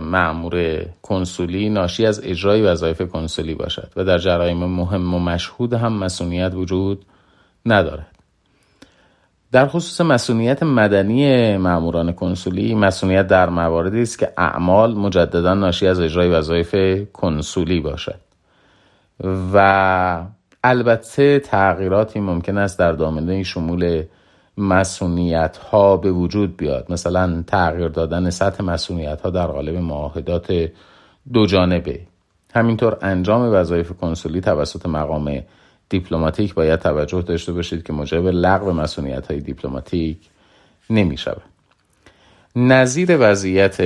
مأمور 0.00 0.84
کنسولی 1.02 1.68
ناشی 1.68 2.06
از 2.06 2.20
اجرای 2.24 2.62
وظایف 2.62 3.02
کنسولی 3.02 3.54
باشد 3.54 3.92
و 3.96 4.04
در 4.04 4.18
جرایم 4.18 4.56
مهم 4.56 5.14
و 5.14 5.18
مشهود 5.18 5.72
هم 5.72 5.92
مصونیت 5.92 6.54
وجود 6.54 7.04
ندارد. 7.66 8.06
در 9.52 9.66
خصوص 9.66 10.00
مصونیت 10.00 10.62
مدنی 10.62 11.56
مأموران 11.56 12.12
کنسولی 12.12 12.74
مصونیت 12.74 13.26
در 13.26 13.48
مواردی 13.48 14.02
است 14.02 14.18
که 14.18 14.32
اعمال 14.36 14.94
مجددا 14.94 15.54
ناشی 15.54 15.86
از 15.86 16.00
اجرای 16.00 16.28
وظایف 16.28 16.74
کنسولی 17.12 17.80
باشد. 17.80 18.20
و 19.54 20.24
البته 20.64 21.38
تغییراتی 21.38 22.20
ممکن 22.20 22.58
است 22.58 22.78
در 22.78 22.92
دامنه 22.92 23.42
شمول 23.42 24.02
مسئولیت 24.58 25.56
ها 25.56 25.96
به 25.96 26.12
وجود 26.12 26.56
بیاد. 26.56 26.92
مثلا 26.92 27.44
تغییر 27.46 27.88
دادن 27.88 28.30
سطح 28.30 28.64
مسئولیت 28.64 29.20
ها 29.20 29.30
در 29.30 29.46
قالب 29.46 29.76
معاهدات 29.76 30.70
دو 31.32 31.46
جانبه. 31.46 32.00
همینطور 32.54 32.98
انجام 33.02 33.52
وظایف 33.54 33.92
کنسولی 33.92 34.40
توسط 34.40 34.86
مقام 34.86 35.42
دیپلماتیک 35.88 36.54
باید 36.54 36.80
توجه 36.80 37.22
داشته 37.22 37.52
باشید 37.52 37.82
که 37.82 37.92
موجب 37.92 38.26
لغو 38.26 38.72
مسئولیت 38.72 39.26
های 39.30 39.40
دیپلماتیک 39.40 40.18
نمی 40.90 41.16
شود 41.16 41.42
نظیر 42.56 43.16
وضعیت 43.20 43.76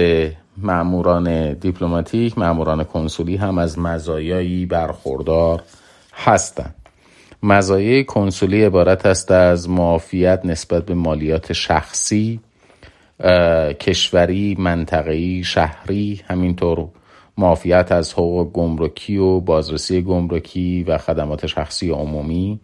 معموران 0.57 1.53
دیپلماتیک 1.53 2.39
معموران 2.39 2.85
کنسولی 2.85 3.37
هم 3.37 3.59
از 3.59 3.79
مزایایی 3.79 4.67
برخوردار 4.67 5.63
هستند. 6.15 6.82
مزایای 7.43 8.05
کنسولی 8.05 8.65
عبارت 8.65 9.07
است 9.07 9.31
از 9.31 9.71
معافیت 9.71 10.41
نسبت 10.45 10.87
به 10.87 10.95
مالیات 10.95 11.53
شخصی 11.53 12.41
کشوری 13.81 14.57
منطقه‌ای 14.59 15.45
شهری 15.45 16.21
همینطور 16.29 16.89
معافیت 17.39 17.93
از 17.93 18.13
حقوق 18.13 18.53
گمرکی 18.53 19.17
و 19.17 19.41
بازرسی 19.41 20.03
گمرکی 20.03 20.85
و 20.89 20.99
خدمات 20.99 21.47
شخصی 21.47 21.91
عمومی 21.91 22.61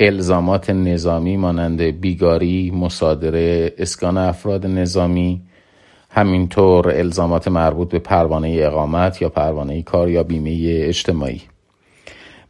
الزامات 0.00 0.70
نظامی 0.70 1.36
مانند 1.36 1.82
بیگاری 1.82 2.70
مصادره 2.70 3.72
اسکان 3.78 4.18
افراد 4.18 4.66
نظامی 4.66 5.40
همینطور 6.10 6.90
الزامات 6.90 7.48
مربوط 7.48 7.88
به 7.88 7.98
پروانه 7.98 8.56
اقامت 8.62 9.22
یا 9.22 9.28
پروانه 9.28 9.82
کار 9.82 10.08
یا 10.10 10.22
بیمه 10.22 10.58
اجتماعی. 10.62 11.51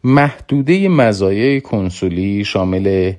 محدوده 0.04 0.88
مزایای 0.88 1.60
کنسولی 1.60 2.44
شامل 2.44 3.12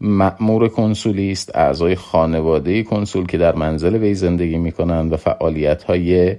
مأمور 0.00 0.68
کنسولی 0.68 1.32
است 1.32 1.56
اعضای 1.56 1.94
خانواده 1.94 2.82
کنسول 2.82 3.26
که 3.26 3.38
در 3.38 3.54
منزل 3.54 3.94
وی 3.94 4.14
زندگی 4.14 4.58
می 4.58 4.72
کنند 4.72 5.12
و 5.12 5.16
فعالیت 5.16 5.82
های 5.82 6.36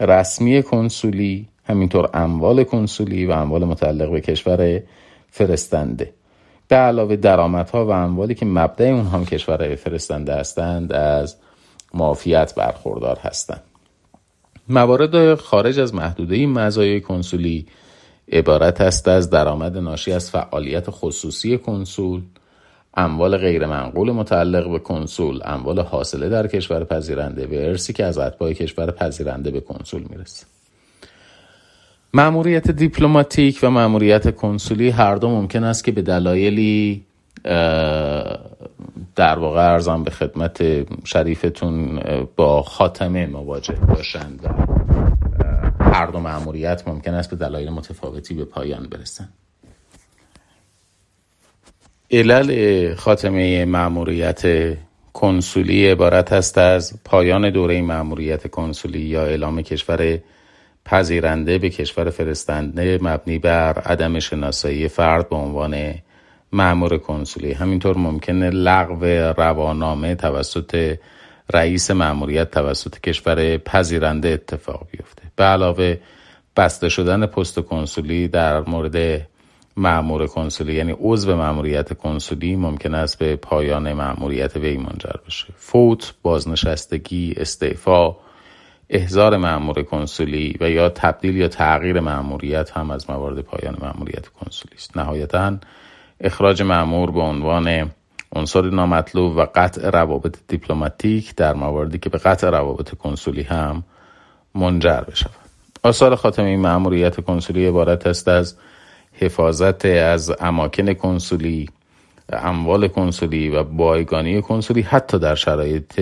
رسمی 0.00 0.62
کنسولی 0.62 1.46
همینطور 1.64 2.10
اموال 2.14 2.64
کنسولی 2.64 3.26
و 3.26 3.30
اموال 3.30 3.64
متعلق 3.64 4.10
به 4.10 4.20
کشور 4.20 4.82
فرستنده. 5.30 6.12
به 6.68 6.76
علاوه 6.76 7.16
درآمدها 7.16 7.86
و 7.86 7.90
اموالی 7.90 8.34
که 8.34 8.46
مبدع 8.46 8.86
اون 8.86 9.06
هم 9.06 9.24
کشور 9.24 9.74
فرستنده 9.74 10.34
هستند 10.34 10.92
از 10.92 11.36
معافیت 11.94 12.54
برخوردار 12.54 13.18
هستند. 13.18 13.62
موارد 14.68 15.34
خارج 15.34 15.80
از 15.80 15.94
محدوده 15.94 16.46
مزایای 16.46 17.00
کنسولی 17.00 17.66
عبارت 18.32 18.80
است 18.80 19.08
از 19.08 19.30
درآمد 19.30 19.78
ناشی 19.78 20.12
از 20.12 20.30
فعالیت 20.30 20.84
خصوصی 20.88 21.58
کنسول 21.58 22.22
اموال 22.96 23.36
غیر 23.36 23.66
منقول 23.66 24.10
متعلق 24.10 24.72
به 24.72 24.78
کنسول 24.78 25.40
اموال 25.44 25.80
حاصله 25.80 26.28
در 26.28 26.46
کشور 26.46 26.84
پذیرنده 26.84 27.46
و 27.46 27.68
ارسی 27.68 27.92
که 27.92 28.04
از 28.04 28.18
اتباع 28.18 28.52
کشور 28.52 28.90
پذیرنده 28.90 29.50
به 29.50 29.60
کنسول 29.60 30.02
می‌رسه. 30.10 30.46
معموریت 32.14 32.70
دیپلماتیک 32.70 33.58
و 33.62 33.70
معموریت 33.70 34.36
کنسولی 34.36 34.90
هر 34.90 35.14
دو 35.14 35.28
ممکن 35.28 35.64
است 35.64 35.84
که 35.84 35.92
به 35.92 36.02
دلایلی 36.02 37.02
در 39.16 39.38
واقع 39.38 39.72
ارزم 39.72 40.02
به 40.02 40.10
خدمت 40.10 40.86
شریفتون 41.04 42.00
با 42.36 42.62
خاتمه 42.62 43.26
مواجه 43.26 43.74
باشند. 43.88 44.40
هر 45.96 46.06
دو 46.06 46.20
معموریت 46.20 46.82
ممکن 46.88 47.14
است 47.14 47.30
به 47.30 47.36
دلایل 47.36 47.70
متفاوتی 47.70 48.34
به 48.34 48.44
پایان 48.44 48.88
برسند 48.88 49.32
علل 52.10 52.94
خاتمه 52.94 53.64
معموریت 53.64 54.42
کنسولی 55.12 55.86
عبارت 55.90 56.32
است 56.32 56.58
از 56.58 56.94
پایان 57.04 57.50
دوره 57.50 57.82
معموریت 57.82 58.50
کنسولی 58.50 59.00
یا 59.00 59.24
اعلام 59.24 59.62
کشور 59.62 60.18
پذیرنده 60.84 61.58
به 61.58 61.70
کشور 61.70 62.10
فرستنده 62.10 62.98
مبنی 63.02 63.38
بر 63.38 63.78
عدم 63.78 64.18
شناسایی 64.18 64.88
فرد 64.88 65.28
به 65.28 65.36
عنوان 65.36 65.94
معمور 66.52 66.98
کنسولی. 66.98 67.52
همینطور 67.52 67.98
ممکنه 67.98 68.50
لغو 68.50 69.04
روانامه 69.36 70.14
توسط 70.14 70.96
رئیس 71.52 71.90
معموریت 71.90 72.50
توسط 72.50 73.00
کشور 73.00 73.58
پذیرنده 73.58 74.28
اتفاق 74.28 74.86
بیفته. 74.90 75.22
به 75.36 75.44
علاوه 75.44 75.96
بسته 76.56 76.88
شدن 76.88 77.26
پست 77.26 77.60
کنسولی 77.60 78.28
در 78.28 78.60
مورد 78.60 79.26
معمور 79.76 80.26
کنسولی 80.26 80.74
یعنی 80.74 80.96
عضو 81.00 81.36
معموریت 81.36 81.92
کنسولی 81.92 82.56
ممکن 82.56 82.94
است 82.94 83.18
به 83.18 83.36
پایان 83.36 83.92
معموریت 83.92 84.56
وی 84.56 84.76
منجر 84.76 85.16
بشه. 85.26 85.46
فوت 85.56 86.14
بازنشستگی 86.22 87.34
استعفا 87.36 88.16
احضار 88.90 89.36
معمور 89.36 89.82
کنسولی 89.82 90.56
و 90.60 90.70
یا 90.70 90.88
تبدیل 90.88 91.36
یا 91.36 91.48
تغییر 91.48 92.00
معموریت 92.00 92.70
هم 92.70 92.90
از 92.90 93.10
موارد 93.10 93.40
پایان 93.40 93.76
معموریت 93.80 94.28
کنسولی 94.28 94.74
است. 94.74 94.96
نهایتا 94.96 95.56
اخراج 96.20 96.62
مأمور 96.62 97.10
به 97.10 97.20
عنوان 97.20 97.90
عنصر 98.32 98.70
نامطلوب 98.70 99.36
و 99.36 99.46
قطع 99.54 99.90
روابط 99.90 100.36
دیپلماتیک 100.48 101.34
در 101.34 101.54
مواردی 101.54 101.98
که 101.98 102.10
به 102.10 102.18
قطع 102.18 102.50
روابط 102.50 102.94
کنسولی 102.94 103.42
هم 103.42 103.84
منجر 104.54 105.00
بشود. 105.00 105.30
آثار 105.82 106.14
خاتمه 106.14 106.46
این 106.46 106.60
مأموریت 106.60 107.20
کنسولی 107.20 107.66
عبارت 107.66 108.06
است 108.06 108.28
از 108.28 108.56
حفاظت 109.12 109.84
از 109.84 110.32
اماکن 110.40 110.94
کنسولی 110.94 111.68
اموال 112.32 112.88
کنسولی 112.88 113.48
و 113.48 113.64
بایگانی 113.64 114.42
کنسولی 114.42 114.82
حتی 114.82 115.18
در 115.18 115.34
شرایط 115.34 116.00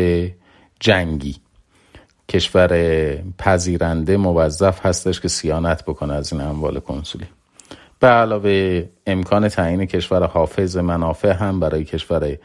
جنگی. 0.81 1.37
کشور 2.29 3.17
پذیرنده 3.39 4.17
موظف 4.17 4.87
هستش 4.87 5.21
که 5.21 5.29
صیانت 5.29 5.85
بکنه 5.85 6.15
از 6.15 6.33
این 6.33 6.43
اموال 6.43 6.81
کنسولی. 6.81 7.27
به 8.05 8.11
علاوه 8.11 8.85
امکان 9.07 9.49
تعیین 9.49 9.85
کشور 9.85 10.27
حافظ 10.27 10.77
منافع 10.77 11.33
هم 11.33 11.61
برای 11.61 11.85
کشور 11.85 12.37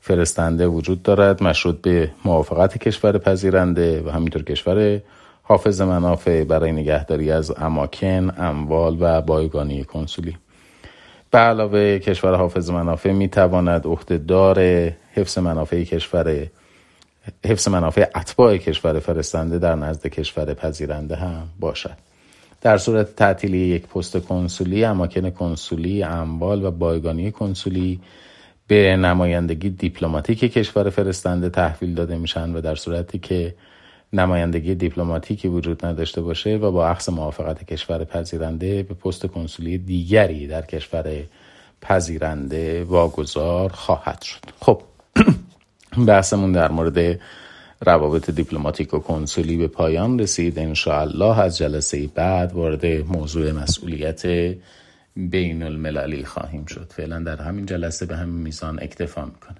فرستنده 0.00 0.66
وجود 0.66 1.02
دارد 1.02 1.42
مشروط 1.42 1.80
به 1.80 2.10
موافقت 2.24 2.78
کشور 2.78 3.18
پذیرنده 3.18 4.02
و 4.02 4.10
همینطور 4.10 4.42
کشور 4.42 5.00
حافظ 5.42 5.80
منافع 5.80 6.44
برای 6.44 6.72
نگهداری 6.72 7.30
از 7.30 7.52
اماکن، 7.56 8.30
اموال 8.38 8.96
و 9.00 9.22
بایگانی 9.22 9.84
کنسولی. 9.84 10.36
به 11.30 11.38
علاوه 11.38 11.98
کشور 11.98 12.34
حافظ 12.34 12.70
منافع 12.70 13.12
می 13.12 13.28
تواند 13.28 13.86
عهدهدار 13.86 14.60
حفظ 15.14 15.38
منافع 15.38 15.84
کشور 15.84 16.46
حفظ 17.44 17.68
منافع 17.68 18.06
اتباع 18.14 18.56
کشور 18.56 18.98
فرستنده 18.98 19.58
در 19.58 19.74
نزد 19.74 20.06
کشور 20.06 20.54
پذیرنده 20.54 21.16
هم 21.16 21.48
باشد. 21.60 22.09
در 22.60 22.78
صورت 22.78 23.16
تعطیلی 23.16 23.58
یک 23.58 23.86
پست 23.86 24.16
کنسولی 24.16 24.84
اماکن 24.84 25.30
کنسولی 25.30 26.02
اموال 26.02 26.64
و 26.64 26.70
بایگانی 26.70 27.32
کنسولی 27.32 28.00
به 28.66 28.96
نمایندگی 28.96 29.70
دیپلماتیک 29.70 30.38
کشور 30.38 30.90
فرستنده 30.90 31.48
تحویل 31.48 31.94
داده 31.94 32.16
میشن 32.16 32.56
و 32.56 32.60
در 32.60 32.74
صورتی 32.74 33.18
که 33.18 33.54
نمایندگی 34.12 34.74
دیپلماتیکی 34.74 35.48
وجود 35.48 35.86
نداشته 35.86 36.20
باشه 36.20 36.56
و 36.56 36.70
با 36.70 36.88
اخذ 36.88 37.08
موافقت 37.08 37.64
کشور 37.64 38.04
پذیرنده 38.04 38.82
به 38.82 38.94
پست 38.94 39.26
کنسولی 39.26 39.78
دیگری 39.78 40.46
در 40.46 40.62
کشور 40.62 41.24
پذیرنده 41.80 42.84
واگذار 42.84 43.68
خواهد 43.72 44.22
شد. 44.22 44.40
خب 44.60 44.82
بحثمون 46.06 46.52
در 46.52 46.70
مورد 46.70 47.20
روابط 47.86 48.30
دیپلماتیک 48.30 48.94
و 48.94 48.98
کنسولی 48.98 49.56
به 49.56 49.68
پایان 49.68 50.18
رسید. 50.18 50.58
انشاءالله 50.58 51.40
از 51.40 51.58
جلسه 51.58 52.06
بعد 52.14 52.52
وارد 52.52 52.86
موضوع 52.86 53.52
مسئولیت 53.52 54.26
بین 55.16 55.62
المللی 55.62 56.24
خواهیم 56.24 56.64
شد. 56.64 56.92
فعلا 56.96 57.18
در 57.18 57.42
همین 57.42 57.66
جلسه 57.66 58.06
به 58.06 58.16
همین 58.16 58.42
میزان 58.42 58.78
اکتفا 58.82 59.24
می‌کنه 59.24 59.59